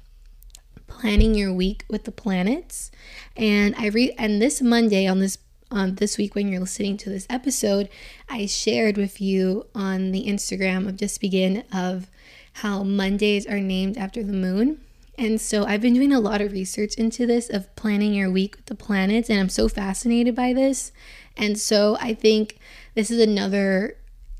planning 0.86 1.34
your 1.34 1.52
week 1.52 1.84
with 1.88 2.04
the 2.04 2.12
planets. 2.12 2.90
And 3.36 3.74
I 3.76 3.88
read 3.88 4.14
and 4.18 4.40
this 4.40 4.62
Monday 4.62 5.06
on 5.06 5.18
this 5.18 5.38
on 5.70 5.94
this 5.94 6.18
week 6.18 6.34
when 6.34 6.48
you're 6.48 6.60
listening 6.60 6.98
to 6.98 7.08
this 7.08 7.26
episode, 7.30 7.88
I 8.28 8.46
shared 8.46 8.98
with 8.98 9.20
you 9.20 9.66
on 9.74 10.12
the 10.12 10.26
Instagram 10.26 10.86
of 10.86 10.96
Just 10.96 11.20
Begin 11.20 11.64
of 11.72 12.08
how 12.54 12.82
Mondays 12.82 13.46
are 13.46 13.58
named 13.58 13.96
after 13.96 14.22
the 14.22 14.34
moon. 14.34 14.82
And 15.18 15.40
so 15.40 15.64
I've 15.64 15.82
been 15.82 15.94
doing 15.94 16.12
a 16.12 16.20
lot 16.20 16.40
of 16.40 16.52
research 16.52 16.94
into 16.94 17.26
this 17.26 17.50
of 17.50 17.74
planning 17.76 18.14
your 18.14 18.30
week 18.30 18.56
with 18.56 18.66
the 18.66 18.74
planets, 18.74 19.28
and 19.28 19.38
I'm 19.38 19.48
so 19.48 19.68
fascinated 19.68 20.34
by 20.34 20.52
this. 20.52 20.92
And 21.36 21.58
so 21.58 21.96
I 22.00 22.14
think 22.14 22.58
this 22.94 23.10
is 23.10 23.20
another 23.20 23.96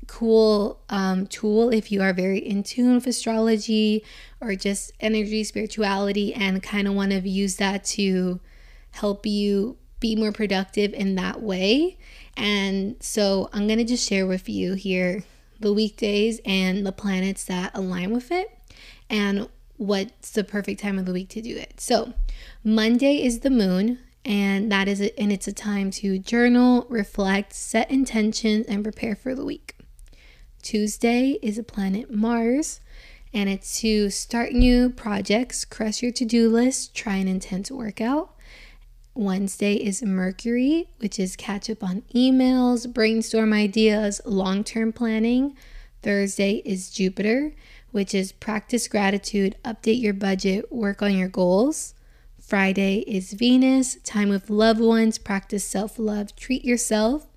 cool 0.07 0.81
um, 0.89 1.27
tool 1.27 1.71
if 1.71 1.91
you 1.91 2.01
are 2.01 2.13
very 2.13 2.39
in 2.39 2.63
tune 2.63 2.95
with 2.95 3.07
astrology 3.07 4.03
or 4.41 4.55
just 4.55 4.91
energy, 4.99 5.43
spirituality, 5.43 6.33
and 6.33 6.61
kind 6.61 6.87
of 6.87 6.93
want 6.93 7.11
to 7.11 7.29
use 7.29 7.55
that 7.57 7.83
to 7.83 8.39
help 8.91 9.25
you 9.25 9.77
be 9.99 10.15
more 10.15 10.31
productive 10.31 10.93
in 10.93 11.15
that 11.15 11.41
way. 11.41 11.97
And 12.35 12.95
so 12.99 13.49
I'm 13.53 13.67
going 13.67 13.79
to 13.79 13.85
just 13.85 14.07
share 14.07 14.27
with 14.27 14.49
you 14.49 14.73
here 14.73 15.23
the 15.59 15.71
weekdays 15.71 16.41
and 16.45 16.85
the 16.85 16.91
planets 16.91 17.45
that 17.45 17.71
align 17.73 18.11
with 18.11 18.31
it 18.31 18.51
and 19.09 19.47
what's 19.77 20.31
the 20.31 20.43
perfect 20.43 20.81
time 20.81 20.99
of 20.99 21.05
the 21.05 21.13
week 21.13 21.29
to 21.29 21.41
do 21.41 21.55
it. 21.55 21.79
So, 21.79 22.13
Monday 22.63 23.23
is 23.23 23.39
the 23.39 23.49
moon, 23.49 23.99
and 24.25 24.71
that 24.71 24.87
is 24.87 25.01
it, 25.01 25.13
and 25.17 25.31
it's 25.31 25.47
a 25.47 25.53
time 25.53 25.91
to 25.91 26.19
journal, 26.19 26.85
reflect, 26.89 27.53
set 27.53 27.89
intentions, 27.91 28.65
and 28.67 28.83
prepare 28.83 29.15
for 29.15 29.35
the 29.35 29.45
week. 29.45 29.75
Tuesday 30.61 31.39
is 31.41 31.57
a 31.57 31.63
planet 31.63 32.13
Mars, 32.13 32.79
and 33.33 33.49
it's 33.49 33.81
to 33.81 34.09
start 34.09 34.53
new 34.53 34.89
projects, 34.89 35.65
crush 35.65 36.01
your 36.01 36.11
to 36.13 36.25
do 36.25 36.49
list, 36.49 36.95
try 36.95 37.15
an 37.15 37.27
intense 37.27 37.69
workout. 37.71 38.33
Wednesday 39.15 39.75
is 39.75 40.01
Mercury, 40.01 40.89
which 40.97 41.19
is 41.19 41.35
catch 41.35 41.69
up 41.69 41.83
on 41.83 42.01
emails, 42.15 42.91
brainstorm 42.91 43.53
ideas, 43.53 44.21
long 44.25 44.63
term 44.63 44.91
planning. 44.91 45.55
Thursday 46.01 46.61
is 46.65 46.89
Jupiter, 46.89 47.53
which 47.93 48.15
is 48.15 48.31
practice 48.31 48.87
gratitude, 48.87 49.55
update 49.63 50.01
your 50.01 50.15
budget, 50.15 50.71
work 50.71 51.03
on 51.03 51.15
your 51.15 51.29
goals. 51.29 51.93
Friday 52.39 53.05
is 53.07 53.33
Venus, 53.33 53.95
time 54.03 54.29
with 54.29 54.49
loved 54.49 54.81
ones, 54.81 55.19
practice 55.19 55.63
self 55.63 55.99
love, 55.99 56.35
treat 56.35 56.65
yourself. 56.65 57.27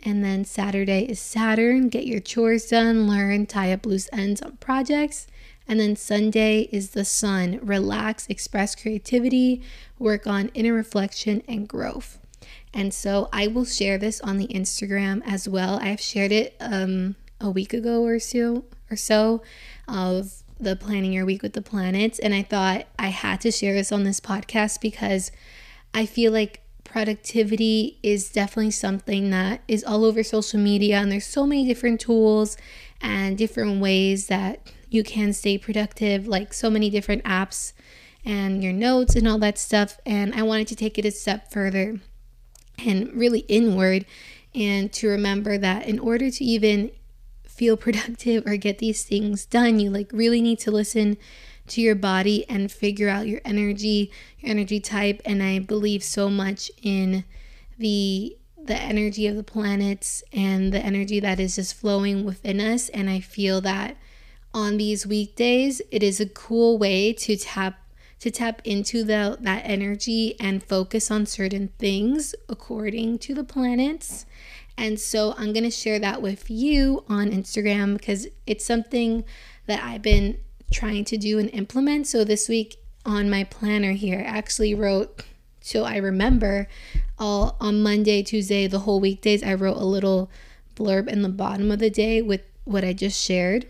And 0.00 0.24
then 0.24 0.44
Saturday 0.44 1.04
is 1.08 1.20
Saturn. 1.20 1.88
Get 1.88 2.08
your 2.08 2.18
chores 2.18 2.68
done, 2.68 3.06
learn, 3.06 3.46
tie 3.46 3.72
up 3.72 3.86
loose 3.86 4.08
ends 4.12 4.42
on 4.42 4.56
projects. 4.56 5.28
And 5.68 5.78
then 5.78 5.94
Sunday 5.94 6.68
is 6.72 6.90
the 6.90 7.04
sun. 7.04 7.60
Relax, 7.62 8.26
express 8.28 8.74
creativity, 8.74 9.62
work 10.00 10.26
on 10.26 10.48
inner 10.48 10.74
reflection 10.74 11.44
and 11.46 11.68
growth. 11.68 12.18
And 12.74 12.92
so 12.92 13.28
I 13.32 13.46
will 13.46 13.64
share 13.64 13.98
this 13.98 14.20
on 14.20 14.38
the 14.38 14.48
Instagram 14.48 15.22
as 15.24 15.48
well. 15.48 15.78
I've 15.80 16.00
shared 16.00 16.32
it 16.32 16.56
um, 16.58 17.14
a 17.40 17.50
week 17.50 17.72
ago 17.72 18.02
or 18.02 18.18
so 18.18 18.64
or 18.92 18.96
so 18.96 19.42
of 19.88 20.42
the 20.60 20.76
planning 20.76 21.12
your 21.12 21.24
week 21.24 21.42
with 21.42 21.54
the 21.54 21.62
planets. 21.62 22.18
And 22.18 22.34
I 22.34 22.42
thought 22.42 22.86
I 22.98 23.08
had 23.08 23.40
to 23.40 23.50
share 23.50 23.74
this 23.74 23.90
on 23.90 24.04
this 24.04 24.20
podcast 24.20 24.80
because 24.80 25.32
I 25.92 26.06
feel 26.06 26.30
like 26.30 26.60
productivity 26.84 27.98
is 28.02 28.30
definitely 28.30 28.70
something 28.70 29.30
that 29.30 29.62
is 29.66 29.82
all 29.82 30.04
over 30.04 30.22
social 30.22 30.60
media 30.60 30.98
and 30.98 31.10
there's 31.10 31.24
so 31.24 31.46
many 31.46 31.66
different 31.66 32.00
tools 32.00 32.56
and 33.00 33.38
different 33.38 33.80
ways 33.80 34.26
that 34.26 34.70
you 34.90 35.02
can 35.02 35.32
stay 35.32 35.56
productive 35.56 36.26
like 36.26 36.52
so 36.52 36.68
many 36.68 36.90
different 36.90 37.24
apps 37.24 37.72
and 38.26 38.62
your 38.62 38.74
notes 38.74 39.14
and 39.14 39.26
all 39.26 39.38
that 39.38 39.56
stuff 39.56 39.98
and 40.04 40.34
I 40.34 40.42
wanted 40.42 40.68
to 40.68 40.76
take 40.76 40.98
it 40.98 41.06
a 41.06 41.10
step 41.10 41.50
further 41.50 42.00
and 42.84 43.10
really 43.14 43.40
inward 43.48 44.04
and 44.54 44.92
to 44.92 45.08
remember 45.08 45.56
that 45.56 45.86
in 45.86 45.98
order 45.98 46.30
to 46.30 46.44
even 46.44 46.90
feel 47.52 47.76
productive 47.76 48.46
or 48.46 48.56
get 48.56 48.78
these 48.78 49.04
things 49.04 49.46
done 49.46 49.78
you 49.78 49.90
like 49.90 50.10
really 50.12 50.40
need 50.40 50.58
to 50.58 50.70
listen 50.70 51.16
to 51.68 51.80
your 51.80 51.94
body 51.94 52.48
and 52.48 52.70
figure 52.70 53.08
out 53.08 53.26
your 53.26 53.40
energy, 53.44 54.10
your 54.38 54.50
energy 54.50 54.80
type. 54.80 55.20
And 55.24 55.42
I 55.42 55.58
believe 55.58 56.02
so 56.02 56.28
much 56.28 56.70
in 56.82 57.24
the 57.78 58.36
the 58.64 58.80
energy 58.80 59.26
of 59.26 59.34
the 59.34 59.42
planets 59.42 60.22
and 60.32 60.72
the 60.72 60.78
energy 60.78 61.18
that 61.18 61.40
is 61.40 61.56
just 61.56 61.74
flowing 61.74 62.24
within 62.24 62.60
us. 62.60 62.88
And 62.90 63.10
I 63.10 63.18
feel 63.18 63.60
that 63.62 63.96
on 64.54 64.76
these 64.76 65.04
weekdays, 65.04 65.82
it 65.90 66.00
is 66.00 66.20
a 66.20 66.28
cool 66.28 66.78
way 66.78 67.12
to 67.14 67.36
tap 67.36 67.78
to 68.20 68.30
tap 68.30 68.62
into 68.64 69.02
the 69.02 69.36
that 69.40 69.62
energy 69.64 70.38
and 70.38 70.62
focus 70.62 71.10
on 71.10 71.26
certain 71.26 71.68
things 71.78 72.34
according 72.48 73.18
to 73.18 73.34
the 73.34 73.44
planets. 73.44 74.26
And 74.76 74.98
so 74.98 75.34
I'm 75.36 75.52
going 75.52 75.64
to 75.64 75.70
share 75.70 75.98
that 75.98 76.22
with 76.22 76.50
you 76.50 77.04
on 77.08 77.30
Instagram 77.30 77.96
because 77.96 78.26
it's 78.46 78.64
something 78.64 79.24
that 79.66 79.82
I've 79.82 80.02
been 80.02 80.38
trying 80.72 81.04
to 81.06 81.16
do 81.16 81.38
and 81.38 81.50
implement. 81.50 82.06
So 82.06 82.24
this 82.24 82.48
week 82.48 82.76
on 83.04 83.28
my 83.28 83.44
planner 83.44 83.92
here, 83.92 84.20
I 84.20 84.22
actually 84.22 84.74
wrote 84.74 85.24
so 85.62 85.84
I 85.84 85.96
remember 85.96 86.68
all 87.18 87.56
on 87.60 87.82
Monday, 87.82 88.22
Tuesday, 88.22 88.66
the 88.66 88.80
whole 88.80 89.00
weekdays, 89.00 89.42
I 89.42 89.54
wrote 89.54 89.76
a 89.76 89.84
little 89.84 90.30
blurb 90.74 91.08
in 91.08 91.22
the 91.22 91.28
bottom 91.28 91.70
of 91.70 91.78
the 91.78 91.90
day 91.90 92.20
with 92.20 92.42
what 92.64 92.84
I 92.84 92.92
just 92.92 93.20
shared. 93.20 93.66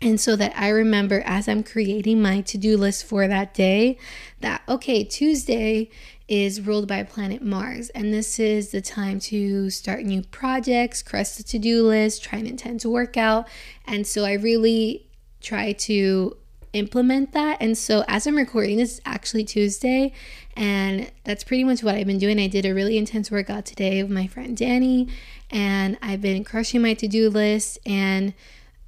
And 0.00 0.18
so 0.20 0.34
that 0.36 0.52
I 0.56 0.68
remember 0.68 1.20
as 1.26 1.46
I'm 1.48 1.62
creating 1.62 2.22
my 2.22 2.40
to 2.42 2.56
do 2.56 2.76
list 2.76 3.04
for 3.04 3.28
that 3.28 3.52
day, 3.52 3.98
that 4.40 4.62
okay, 4.68 5.04
Tuesday 5.04 5.90
is 6.30 6.60
ruled 6.60 6.86
by 6.86 7.02
planet 7.02 7.42
Mars, 7.42 7.90
and 7.90 8.14
this 8.14 8.38
is 8.38 8.70
the 8.70 8.80
time 8.80 9.18
to 9.18 9.68
start 9.68 10.04
new 10.04 10.22
projects, 10.22 11.02
crush 11.02 11.30
the 11.30 11.42
to 11.42 11.58
do 11.58 11.84
list, 11.86 12.22
try 12.22 12.38
an 12.38 12.46
intense 12.46 12.86
workout. 12.86 13.48
And 13.84 14.06
so 14.06 14.24
I 14.24 14.34
really 14.34 15.08
try 15.40 15.72
to 15.72 16.36
implement 16.72 17.32
that. 17.32 17.58
And 17.60 17.76
so 17.76 18.04
as 18.06 18.28
I'm 18.28 18.36
recording 18.36 18.76
this, 18.76 18.92
is 18.94 19.00
actually 19.04 19.44
Tuesday, 19.44 20.12
and 20.56 21.10
that's 21.24 21.42
pretty 21.42 21.64
much 21.64 21.82
what 21.82 21.96
I've 21.96 22.06
been 22.06 22.18
doing. 22.18 22.38
I 22.38 22.46
did 22.46 22.64
a 22.64 22.72
really 22.74 22.96
intense 22.96 23.28
workout 23.32 23.66
today 23.66 24.00
with 24.00 24.12
my 24.12 24.28
friend 24.28 24.56
Danny, 24.56 25.08
and 25.50 25.98
I've 26.00 26.22
been 26.22 26.44
crushing 26.44 26.80
my 26.80 26.94
to 26.94 27.08
do 27.08 27.28
list. 27.28 27.80
And 27.84 28.34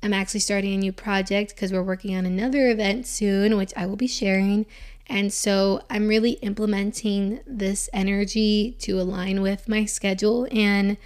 I'm 0.00 0.12
actually 0.12 0.40
starting 0.40 0.74
a 0.74 0.78
new 0.78 0.92
project 0.92 1.54
because 1.54 1.72
we're 1.72 1.82
working 1.82 2.16
on 2.16 2.24
another 2.24 2.70
event 2.70 3.06
soon, 3.06 3.56
which 3.56 3.72
I 3.76 3.86
will 3.86 3.96
be 3.96 4.06
sharing. 4.06 4.66
And 5.12 5.30
so 5.30 5.82
I'm 5.90 6.08
really 6.08 6.32
implementing 6.32 7.40
this 7.46 7.90
energy 7.92 8.74
to 8.80 8.98
align 8.98 9.42
with 9.42 9.68
my 9.68 9.84
schedule 9.84 10.48
and 10.50 10.96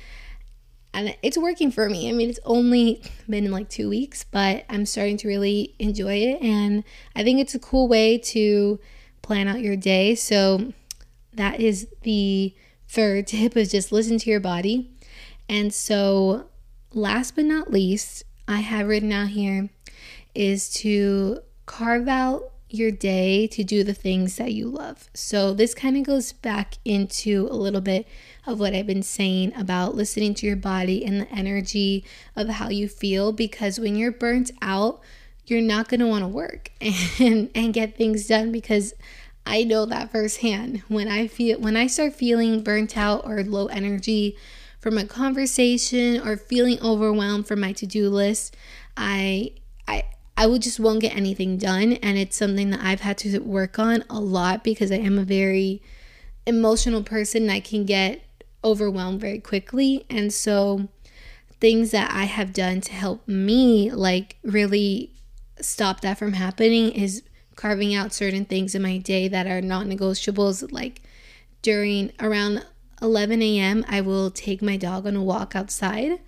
and 0.94 1.14
it's 1.22 1.36
working 1.36 1.72
for 1.72 1.90
me. 1.90 2.08
I 2.08 2.12
mean, 2.12 2.30
it's 2.30 2.38
only 2.44 3.02
been 3.28 3.50
like 3.50 3.68
two 3.68 3.90
weeks, 3.90 4.24
but 4.24 4.64
I'm 4.70 4.86
starting 4.86 5.18
to 5.18 5.28
really 5.28 5.74
enjoy 5.78 6.14
it. 6.14 6.40
And 6.40 6.84
I 7.14 7.22
think 7.22 7.38
it's 7.38 7.54
a 7.54 7.58
cool 7.58 7.86
way 7.86 8.16
to 8.16 8.80
plan 9.20 9.46
out 9.46 9.60
your 9.60 9.76
day. 9.76 10.14
So, 10.14 10.72
that 11.34 11.60
is 11.60 11.88
the 12.02 12.54
third 12.88 13.26
tip 13.26 13.58
is 13.58 13.72
just 13.72 13.92
listen 13.92 14.16
to 14.18 14.30
your 14.30 14.40
body. 14.40 14.90
And 15.50 15.74
so, 15.74 16.46
last 16.94 17.36
but 17.36 17.44
not 17.44 17.70
least, 17.70 18.22
I 18.48 18.60
have 18.60 18.86
written 18.86 19.12
out 19.12 19.28
here 19.28 19.68
is 20.34 20.72
to 20.74 21.40
carve 21.66 22.08
out 22.08 22.52
your 22.68 22.90
day 22.90 23.46
to 23.46 23.62
do 23.62 23.84
the 23.84 23.94
things 23.94 24.36
that 24.36 24.52
you 24.52 24.68
love. 24.68 25.08
So, 25.14 25.54
this 25.54 25.74
kind 25.74 25.96
of 25.96 26.04
goes 26.04 26.32
back 26.32 26.78
into 26.84 27.48
a 27.50 27.54
little 27.54 27.80
bit 27.80 28.06
of 28.46 28.58
what 28.58 28.74
I've 28.74 28.86
been 28.86 29.02
saying 29.02 29.54
about 29.56 29.94
listening 29.94 30.34
to 30.34 30.46
your 30.46 30.56
body 30.56 31.04
and 31.04 31.20
the 31.20 31.32
energy 31.32 32.04
of 32.34 32.48
how 32.48 32.68
you 32.68 32.88
feel 32.88 33.32
because 33.32 33.78
when 33.78 33.96
you're 33.96 34.12
burnt 34.12 34.50
out, 34.60 35.00
you're 35.46 35.60
not 35.60 35.88
going 35.88 36.00
to 36.00 36.06
want 36.06 36.22
to 36.22 36.28
work 36.28 36.70
and 37.20 37.50
and 37.54 37.72
get 37.72 37.96
things 37.96 38.26
done 38.26 38.50
because 38.50 38.94
I 39.46 39.62
know 39.62 39.86
that 39.86 40.10
firsthand. 40.10 40.82
When 40.88 41.08
I 41.08 41.28
feel 41.28 41.60
when 41.60 41.76
I 41.76 41.86
start 41.86 42.14
feeling 42.14 42.62
burnt 42.62 42.96
out 42.96 43.24
or 43.24 43.42
low 43.44 43.66
energy 43.66 44.36
from 44.80 44.98
a 44.98 45.04
conversation 45.04 46.20
or 46.26 46.36
feeling 46.36 46.80
overwhelmed 46.82 47.46
from 47.46 47.60
my 47.60 47.72
to-do 47.72 48.10
list, 48.10 48.56
I 48.96 49.52
I 49.86 50.04
I 50.36 50.46
will 50.46 50.58
just 50.58 50.78
won't 50.78 51.00
get 51.00 51.16
anything 51.16 51.56
done 51.56 51.94
and 51.94 52.18
it's 52.18 52.36
something 52.36 52.70
that 52.70 52.80
I've 52.82 53.00
had 53.00 53.18
to 53.18 53.38
work 53.38 53.78
on 53.78 54.04
a 54.10 54.20
lot 54.20 54.62
because 54.62 54.92
I 54.92 54.96
am 54.96 55.18
a 55.18 55.24
very 55.24 55.82
emotional 56.46 57.02
person. 57.02 57.48
I 57.48 57.60
can 57.60 57.84
get 57.84 58.22
overwhelmed 58.62 59.20
very 59.20 59.38
quickly 59.38 60.04
and 60.10 60.32
so 60.32 60.88
things 61.60 61.90
that 61.90 62.10
I 62.12 62.24
have 62.24 62.52
done 62.52 62.80
to 62.82 62.92
help 62.92 63.26
me 63.26 63.90
like 63.90 64.36
really 64.42 65.12
stop 65.60 66.00
that 66.02 66.18
from 66.18 66.34
happening 66.34 66.90
is 66.90 67.22
carving 67.54 67.94
out 67.94 68.12
certain 68.12 68.44
things 68.44 68.74
in 68.74 68.82
my 68.82 68.98
day 68.98 69.28
that 69.28 69.46
are 69.46 69.60
non 69.60 69.88
negotiables. 69.88 70.70
Like 70.70 71.00
during 71.62 72.12
around 72.20 72.64
11 73.02 73.42
a.m., 73.42 73.84
I 73.88 74.00
will 74.02 74.30
take 74.30 74.62
my 74.62 74.76
dog 74.76 75.06
on 75.06 75.16
a 75.16 75.22
walk 75.22 75.56
outside 75.56 76.20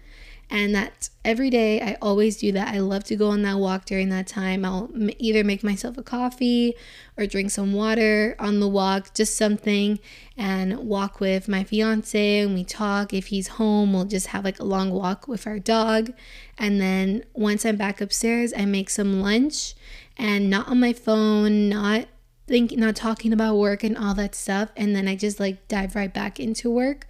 and 0.51 0.75
that's 0.75 1.11
every 1.25 1.51
day 1.51 1.81
i 1.81 1.97
always 2.01 2.39
do 2.39 2.53
that. 2.53 2.75
I 2.75 2.79
love 2.79 3.05
to 3.05 3.17
go 3.17 3.29
on 3.29 3.43
that 3.43 3.59
walk 3.59 3.85
during 3.85 4.09
that 4.11 4.27
time. 4.27 4.65
I'll 4.65 4.91
either 5.19 5.45
make 5.45 5.63
myself 5.63 5.99
a 5.99 6.03
coffee 6.03 6.75
or 7.17 7.27
drink 7.27 7.51
some 7.51 7.73
water 7.73 8.35
on 8.39 8.61
the 8.61 8.69
walk 8.69 9.15
just 9.15 9.37
something 9.37 9.99
and 10.37 10.79
walk 10.79 11.21
with 11.21 11.49
my 11.49 11.65
fiance 11.65 12.39
and 12.41 12.55
we 12.55 12.65
talk. 12.65 13.13
If 13.13 13.27
he's 13.27 13.49
home 13.49 13.93
we'll 13.93 14.05
just 14.05 14.29
have 14.29 14.45
like 14.45 14.59
a 14.59 14.65
long 14.65 14.91
walk 14.91 15.29
with 15.29 15.47
our 15.47 15.59
dog. 15.59 16.13
And 16.57 16.81
then 16.81 17.25
once 17.35 17.65
i'm 17.65 17.77
back 17.77 18.01
upstairs 18.01 18.53
i 18.57 18.65
make 18.65 18.91
some 18.91 19.21
lunch 19.21 19.75
and 20.17 20.49
not 20.49 20.69
on 20.69 20.81
my 20.81 20.93
phone 20.93 21.69
not 21.69 22.07
think 22.47 22.73
not 22.73 22.97
talking 22.97 23.33
about 23.33 23.57
work 23.57 23.85
and 23.85 23.97
all 23.97 24.15
that 24.15 24.35
stuff. 24.35 24.71
And 24.77 24.97
then 24.97 25.07
i 25.07 25.15
just 25.15 25.39
like 25.39 25.69
dive 25.69 25.95
right 25.95 26.13
back 26.13 26.41
into 26.41 26.71
work. 26.71 27.07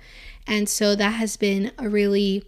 And 0.47 0.68
so 0.68 0.97
that 0.97 1.11
has 1.11 1.37
been 1.37 1.73
a 1.78 1.88
really 1.88 2.45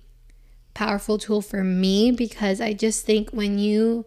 powerful 0.74 1.18
tool 1.18 1.42
for 1.42 1.64
me 1.64 2.10
because 2.10 2.60
I 2.60 2.72
just 2.72 3.04
think 3.04 3.30
when 3.30 3.58
you 3.58 4.06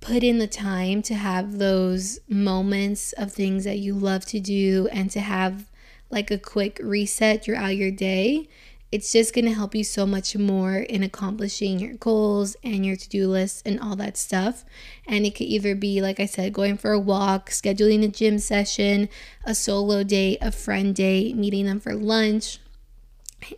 put 0.00 0.22
in 0.22 0.38
the 0.38 0.46
time 0.46 1.02
to 1.02 1.14
have 1.14 1.58
those 1.58 2.20
moments 2.28 3.12
of 3.14 3.32
things 3.32 3.64
that 3.64 3.78
you 3.78 3.94
love 3.94 4.24
to 4.26 4.40
do 4.40 4.88
and 4.92 5.10
to 5.10 5.20
have 5.20 5.70
like 6.10 6.30
a 6.30 6.38
quick 6.38 6.78
reset 6.82 7.44
throughout 7.44 7.76
your 7.76 7.90
day, 7.90 8.48
it's 8.92 9.12
just 9.12 9.34
going 9.34 9.44
to 9.44 9.52
help 9.52 9.74
you 9.74 9.82
so 9.82 10.06
much 10.06 10.36
more 10.36 10.76
in 10.76 11.02
accomplishing 11.02 11.80
your 11.80 11.94
goals 11.94 12.56
and 12.62 12.86
your 12.86 12.94
to 12.94 13.08
do 13.08 13.28
list 13.28 13.66
and 13.66 13.80
all 13.80 13.96
that 13.96 14.16
stuff. 14.16 14.64
And 15.06 15.26
it 15.26 15.34
could 15.34 15.48
either 15.48 15.74
be, 15.74 16.00
like 16.00 16.20
I 16.20 16.26
said, 16.26 16.52
going 16.52 16.76
for 16.76 16.92
a 16.92 16.98
walk, 16.98 17.50
scheduling 17.50 18.04
a 18.04 18.08
gym 18.08 18.38
session, 18.38 19.08
a 19.44 19.54
solo 19.54 20.04
date, 20.04 20.38
a 20.40 20.52
friend 20.52 20.94
date, 20.94 21.36
meeting 21.36 21.66
them 21.66 21.80
for 21.80 21.94
lunch, 21.94 22.60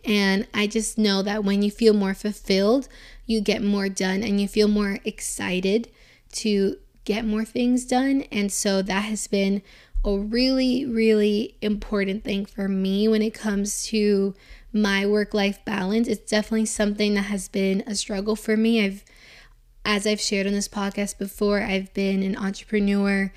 and 0.03 0.47
I 0.53 0.67
just 0.67 0.97
know 0.97 1.21
that 1.21 1.43
when 1.43 1.61
you 1.61 1.71
feel 1.71 1.93
more 1.93 2.13
fulfilled, 2.13 2.87
you 3.25 3.41
get 3.41 3.63
more 3.63 3.89
done 3.89 4.23
and 4.23 4.39
you 4.39 4.47
feel 4.47 4.67
more 4.67 4.99
excited 5.05 5.89
to 6.33 6.77
get 7.05 7.25
more 7.25 7.45
things 7.45 7.85
done. 7.85 8.23
And 8.31 8.51
so 8.51 8.81
that 8.81 9.01
has 9.01 9.27
been 9.27 9.61
a 10.05 10.17
really, 10.17 10.85
really 10.85 11.55
important 11.61 12.23
thing 12.23 12.45
for 12.45 12.67
me 12.67 13.07
when 13.07 13.21
it 13.21 13.33
comes 13.33 13.83
to 13.87 14.33
my 14.71 15.05
work 15.05 15.33
life 15.33 15.63
balance. 15.65 16.07
It's 16.07 16.29
definitely 16.29 16.65
something 16.65 17.15
that 17.15 17.23
has 17.23 17.47
been 17.47 17.83
a 17.87 17.95
struggle 17.95 18.35
for 18.35 18.55
me. 18.55 18.83
I've, 18.83 19.03
as 19.83 20.05
I've 20.05 20.21
shared 20.21 20.47
on 20.47 20.53
this 20.53 20.67
podcast 20.67 21.17
before, 21.17 21.61
I've 21.61 21.93
been 21.93 22.23
an 22.23 22.37
entrepreneur 22.37 23.31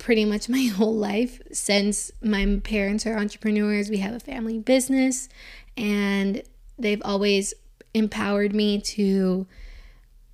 pretty 0.00 0.24
much 0.24 0.48
my 0.48 0.62
whole 0.76 0.96
life 0.96 1.40
since 1.52 2.10
my 2.20 2.60
parents 2.64 3.06
are 3.06 3.16
entrepreneurs. 3.16 3.88
We 3.88 3.98
have 3.98 4.14
a 4.14 4.20
family 4.20 4.58
business 4.58 5.28
and 5.76 6.42
they've 6.76 7.02
always 7.04 7.54
empowered 7.94 8.52
me 8.52 8.80
to 8.80 9.46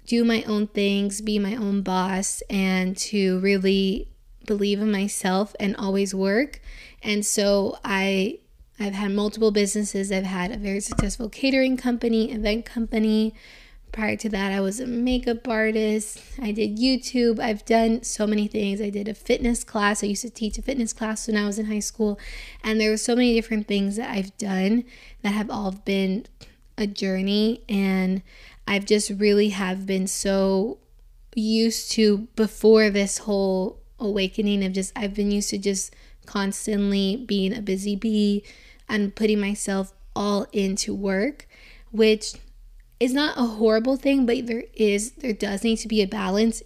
do 0.07 0.25
my 0.25 0.43
own 0.45 0.69
things, 0.69 1.21
be 1.21 1.39
my 1.39 1.57
own 1.57 1.83
boss, 1.83 2.43
and 2.49 2.97
to 2.97 3.41
really 3.41 4.09
believe 4.47 4.81
in 4.81 4.91
myself 4.91 5.55
and 5.59 5.75
always 5.77 6.15
work. 6.15 6.61
And 7.03 7.27
so 7.27 7.79
I 7.85 8.39
I've 8.79 8.93
had 8.93 9.13
multiple 9.13 9.51
businesses. 9.51 10.13
I've 10.13 10.25
had 10.25 10.53
a 10.53 10.59
very 10.59 10.81
successful 10.81 11.31
catering 11.31 11.77
company, 11.79 12.31
event 12.31 12.67
company, 12.67 13.35
Prior 13.97 14.15
to 14.17 14.29
that, 14.29 14.53
I 14.53 14.61
was 14.61 14.79
a 14.79 14.87
makeup 14.87 15.49
artist. 15.49 16.23
I 16.39 16.53
did 16.53 16.77
YouTube. 16.77 17.41
I've 17.41 17.65
done 17.65 18.03
so 18.03 18.27
many 18.27 18.47
things. 18.47 18.79
I 18.79 18.91
did 18.91 19.09
a 19.09 19.15
fitness 19.15 19.65
class. 19.65 20.05
I 20.05 20.09
used 20.09 20.21
to 20.21 20.29
teach 20.29 20.59
a 20.59 20.63
fitness 20.63 20.93
class 20.93 21.27
when 21.27 21.35
I 21.39 21.47
was 21.47 21.59
in 21.59 21.65
high 21.65 21.79
school. 21.79 22.21
And 22.63 22.79
there 22.79 22.91
were 22.91 22.99
so 22.99 23.17
many 23.17 23.33
different 23.33 23.67
things 23.67 23.97
that 23.97 24.11
I've 24.11 24.37
done 24.37 24.85
that 25.23 25.31
have 25.31 25.49
all 25.49 25.73
been 25.73 26.27
a 26.77 26.87
journey. 26.87 27.63
And 27.71 28.21
I've 28.69 28.85
just 28.85 29.09
really 29.09 29.49
have 29.49 29.87
been 29.87 30.07
so 30.07 30.77
used 31.35 31.91
to 31.93 32.29
before 32.37 32.91
this 32.91 33.17
whole 33.17 33.81
awakening 33.99 34.63
of 34.63 34.75
just, 34.75 34.93
I've 34.95 35.15
been 35.15 35.31
used 35.31 35.49
to 35.51 35.59
just 35.59 35.97
constantly 36.27 37.17
being 37.17 37.57
a 37.57 37.63
busy 37.63 37.97
bee 37.97 38.45
and 38.91 39.15
putting 39.17 39.41
myself 39.41 39.95
all 40.15 40.47
into 40.53 40.95
work, 40.95 41.49
which 41.93 42.35
is 42.99 43.13
not 43.13 43.37
a 43.37 43.43
horrible 43.43 43.97
thing, 43.97 44.27
but 44.27 44.47
there 44.47 44.65
is 44.75 45.13
there 45.13 45.33
does 45.33 45.65
need 45.65 45.77
to 45.77 45.89
be 45.89 46.03
a 46.03 46.07
balance 46.07 46.63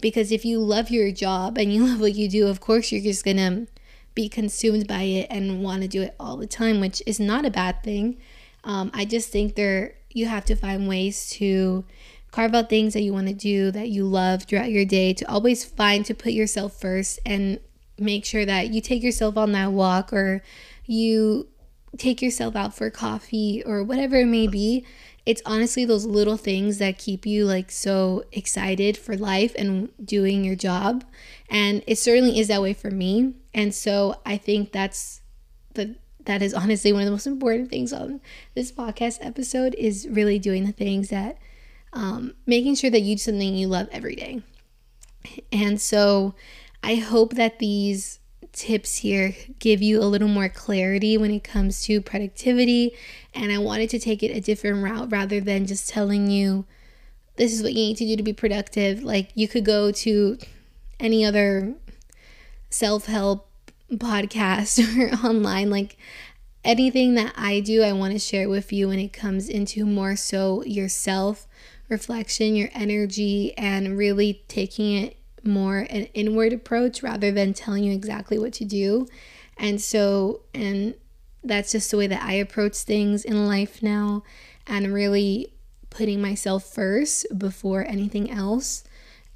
because 0.00 0.32
if 0.32 0.44
you 0.44 0.58
love 0.58 0.90
your 0.90 1.10
job 1.12 1.58
and 1.58 1.72
you 1.72 1.86
love 1.88 2.00
what 2.00 2.14
you 2.14 2.28
do, 2.28 2.46
of 2.46 2.60
course 2.60 2.92
you're 2.92 3.02
just 3.02 3.24
gonna 3.24 3.66
be 4.14 4.28
consumed 4.28 4.88
by 4.88 5.02
it 5.02 5.28
and 5.30 5.62
want 5.62 5.82
to 5.82 5.88
do 5.88 6.02
it 6.02 6.14
all 6.18 6.36
the 6.36 6.46
time, 6.46 6.80
which 6.80 7.02
is 7.06 7.20
not 7.20 7.46
a 7.46 7.50
bad 7.50 7.82
thing. 7.84 8.18
Um, 8.64 8.90
I 8.92 9.04
just 9.04 9.30
think 9.30 9.54
there 9.54 9.94
you 10.10 10.26
have 10.26 10.44
to 10.46 10.56
find 10.56 10.88
ways 10.88 11.30
to 11.30 11.84
carve 12.30 12.54
out 12.54 12.68
things 12.68 12.94
that 12.94 13.02
you 13.02 13.12
want 13.12 13.28
to 13.28 13.32
do 13.32 13.70
that 13.70 13.88
you 13.88 14.04
love 14.04 14.42
throughout 14.42 14.70
your 14.70 14.84
day 14.84 15.12
to 15.14 15.30
always 15.30 15.64
find 15.64 16.04
to 16.04 16.14
put 16.14 16.32
yourself 16.32 16.78
first 16.78 17.20
and 17.24 17.60
make 17.98 18.24
sure 18.24 18.44
that 18.44 18.72
you 18.72 18.80
take 18.80 19.02
yourself 19.02 19.36
on 19.36 19.52
that 19.52 19.72
walk 19.72 20.12
or 20.12 20.42
you 20.84 21.48
take 21.96 22.20
yourself 22.20 22.54
out 22.54 22.74
for 22.74 22.90
coffee 22.90 23.62
or 23.64 23.82
whatever 23.82 24.16
it 24.16 24.26
may 24.26 24.46
be 24.46 24.84
it's 25.28 25.42
honestly 25.44 25.84
those 25.84 26.06
little 26.06 26.38
things 26.38 26.78
that 26.78 26.96
keep 26.96 27.26
you 27.26 27.44
like 27.44 27.70
so 27.70 28.24
excited 28.32 28.96
for 28.96 29.14
life 29.14 29.54
and 29.58 29.90
doing 30.02 30.42
your 30.42 30.56
job. 30.56 31.04
And 31.50 31.84
it 31.86 31.98
certainly 31.98 32.38
is 32.38 32.48
that 32.48 32.62
way 32.62 32.72
for 32.72 32.90
me. 32.90 33.34
And 33.52 33.74
so 33.74 34.22
I 34.24 34.38
think 34.38 34.72
that's 34.72 35.20
the 35.74 35.96
that 36.24 36.40
is 36.40 36.54
honestly 36.54 36.94
one 36.94 37.02
of 37.02 37.06
the 37.06 37.10
most 37.12 37.26
important 37.26 37.68
things 37.68 37.92
on 37.92 38.22
this 38.54 38.72
podcast 38.72 39.18
episode 39.20 39.74
is 39.74 40.08
really 40.08 40.38
doing 40.38 40.64
the 40.64 40.72
things 40.72 41.10
that 41.10 41.36
um, 41.92 42.32
making 42.46 42.76
sure 42.76 42.90
that 42.90 43.00
you 43.00 43.14
do 43.14 43.20
something 43.20 43.54
you 43.54 43.68
love 43.68 43.88
every 43.92 44.14
day. 44.14 44.42
And 45.52 45.78
so 45.78 46.34
I 46.82 46.94
hope 46.94 47.34
that 47.34 47.58
these 47.58 48.18
tips 48.52 48.96
here 48.96 49.34
give 49.58 49.82
you 49.82 50.00
a 50.00 50.04
little 50.04 50.28
more 50.28 50.48
clarity 50.48 51.16
when 51.16 51.30
it 51.30 51.44
comes 51.44 51.82
to 51.84 52.00
productivity. 52.00 52.92
And 53.34 53.52
I 53.52 53.58
wanted 53.58 53.90
to 53.90 53.98
take 53.98 54.22
it 54.22 54.36
a 54.36 54.40
different 54.40 54.82
route 54.82 55.10
rather 55.10 55.40
than 55.40 55.66
just 55.66 55.88
telling 55.88 56.30
you 56.30 56.64
this 57.36 57.52
is 57.52 57.62
what 57.62 57.72
you 57.72 57.86
need 57.86 57.96
to 57.98 58.06
do 58.06 58.16
to 58.16 58.22
be 58.22 58.32
productive. 58.32 59.02
Like 59.02 59.30
you 59.34 59.48
could 59.48 59.64
go 59.64 59.92
to 59.92 60.38
any 60.98 61.24
other 61.24 61.74
self 62.70 63.06
help 63.06 63.48
podcast 63.92 64.78
or 64.98 65.26
online. 65.26 65.70
Like 65.70 65.96
anything 66.64 67.14
that 67.14 67.32
I 67.36 67.60
do, 67.60 67.82
I 67.82 67.92
want 67.92 68.12
to 68.12 68.18
share 68.18 68.48
with 68.48 68.72
you 68.72 68.88
when 68.88 68.98
it 68.98 69.12
comes 69.12 69.48
into 69.48 69.86
more 69.86 70.16
so 70.16 70.64
yourself 70.64 71.46
reflection, 71.88 72.54
your 72.54 72.68
energy, 72.74 73.56
and 73.56 73.96
really 73.96 74.44
taking 74.48 74.96
it 74.96 75.16
more 75.44 75.78
an 75.78 76.04
inward 76.14 76.52
approach 76.52 77.02
rather 77.02 77.30
than 77.30 77.54
telling 77.54 77.84
you 77.84 77.92
exactly 77.92 78.38
what 78.38 78.52
to 78.54 78.64
do. 78.64 79.06
And 79.56 79.80
so, 79.80 80.42
and 80.54 80.94
that's 81.42 81.72
just 81.72 81.90
the 81.90 81.96
way 81.96 82.06
that 82.06 82.22
I 82.22 82.34
approach 82.34 82.76
things 82.76 83.24
in 83.24 83.46
life 83.46 83.82
now 83.82 84.22
and 84.66 84.92
really 84.92 85.52
putting 85.90 86.20
myself 86.20 86.64
first 86.64 87.26
before 87.36 87.84
anything 87.84 88.30
else. 88.30 88.84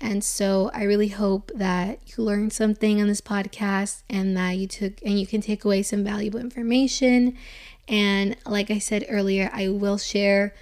And 0.01 0.25
so 0.25 0.71
I 0.75 0.83
really 0.83 1.09
hope 1.09 1.53
that 1.55 2.01
you 2.07 2.25
learned 2.25 2.53
something 2.53 3.01
on 3.01 3.07
this 3.07 3.21
podcast 3.21 4.03
and 4.11 4.37
that 4.37 4.59
you 4.59 4.67
took 4.67 4.95
and 5.03 5.19
you 5.19 5.27
can 5.27 5.41
take 5.41 5.65
away 5.65 5.83
some 5.83 6.03
valuable 6.03 6.41
information. 6.41 7.37
And 7.89 8.37
like 8.45 8.71
I 8.71 8.79
said 8.79 9.07
earlier, 9.09 9.49
I 9.53 9.69
will 9.69 9.99
share 9.99 10.55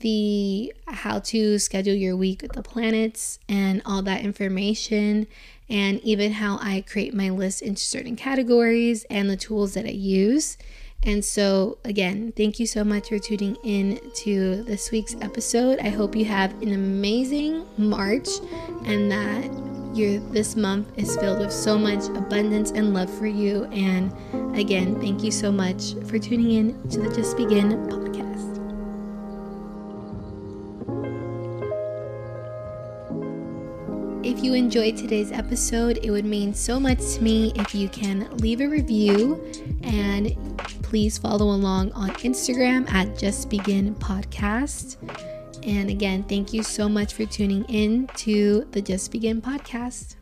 the 0.00 0.72
how 0.88 1.20
to 1.20 1.58
schedule 1.58 1.94
your 1.94 2.16
week 2.16 2.42
with 2.42 2.52
the 2.52 2.62
planets 2.62 3.38
and 3.48 3.80
all 3.86 4.02
that 4.02 4.22
information 4.22 5.26
and 5.68 6.00
even 6.00 6.32
how 6.32 6.58
I 6.60 6.84
create 6.86 7.14
my 7.14 7.30
list 7.30 7.62
into 7.62 7.80
certain 7.80 8.16
categories 8.16 9.04
and 9.04 9.30
the 9.30 9.36
tools 9.36 9.74
that 9.74 9.86
I 9.86 9.90
use. 9.90 10.58
And 11.02 11.24
so, 11.24 11.78
again, 11.84 12.32
thank 12.36 12.60
you 12.60 12.66
so 12.66 12.84
much 12.84 13.08
for 13.08 13.18
tuning 13.18 13.56
in 13.64 14.00
to 14.16 14.62
this 14.64 14.90
week's 14.90 15.16
episode. 15.22 15.78
I 15.78 15.88
hope 15.88 16.14
you 16.14 16.26
have 16.26 16.60
an 16.60 16.72
amazing 16.74 17.64
March 17.78 18.28
and 18.84 19.10
that 19.10 19.50
your 19.96 20.20
this 20.30 20.56
month 20.56 20.86
is 20.98 21.16
filled 21.16 21.40
with 21.40 21.52
so 21.52 21.78
much 21.78 22.04
abundance 22.16 22.70
and 22.72 22.92
love 22.92 23.10
for 23.10 23.26
you. 23.26 23.64
And 23.66 24.12
again, 24.56 25.00
thank 25.00 25.24
you 25.24 25.30
so 25.30 25.50
much 25.50 25.94
for 26.06 26.18
tuning 26.18 26.50
in 26.50 26.88
to 26.90 27.00
the 27.00 27.14
Just 27.14 27.36
Begin 27.36 27.70
podcast. 27.88 28.09
You 34.50 34.56
enjoyed 34.56 34.96
today's 34.96 35.30
episode, 35.30 36.00
it 36.02 36.10
would 36.10 36.24
mean 36.24 36.52
so 36.52 36.80
much 36.80 36.98
to 36.98 37.22
me 37.22 37.52
if 37.54 37.72
you 37.72 37.88
can 37.88 38.36
leave 38.38 38.60
a 38.60 38.66
review 38.66 39.40
and 39.84 40.36
please 40.82 41.16
follow 41.16 41.46
along 41.46 41.92
on 41.92 42.10
Instagram 42.24 42.90
at 42.90 43.16
Just 43.16 43.48
Begin 43.48 43.94
Podcast. 43.94 44.96
And 45.62 45.88
again, 45.88 46.24
thank 46.24 46.52
you 46.52 46.64
so 46.64 46.88
much 46.88 47.14
for 47.14 47.26
tuning 47.26 47.64
in 47.66 48.08
to 48.16 48.66
the 48.72 48.82
Just 48.82 49.12
Begin 49.12 49.40
podcast. 49.40 50.16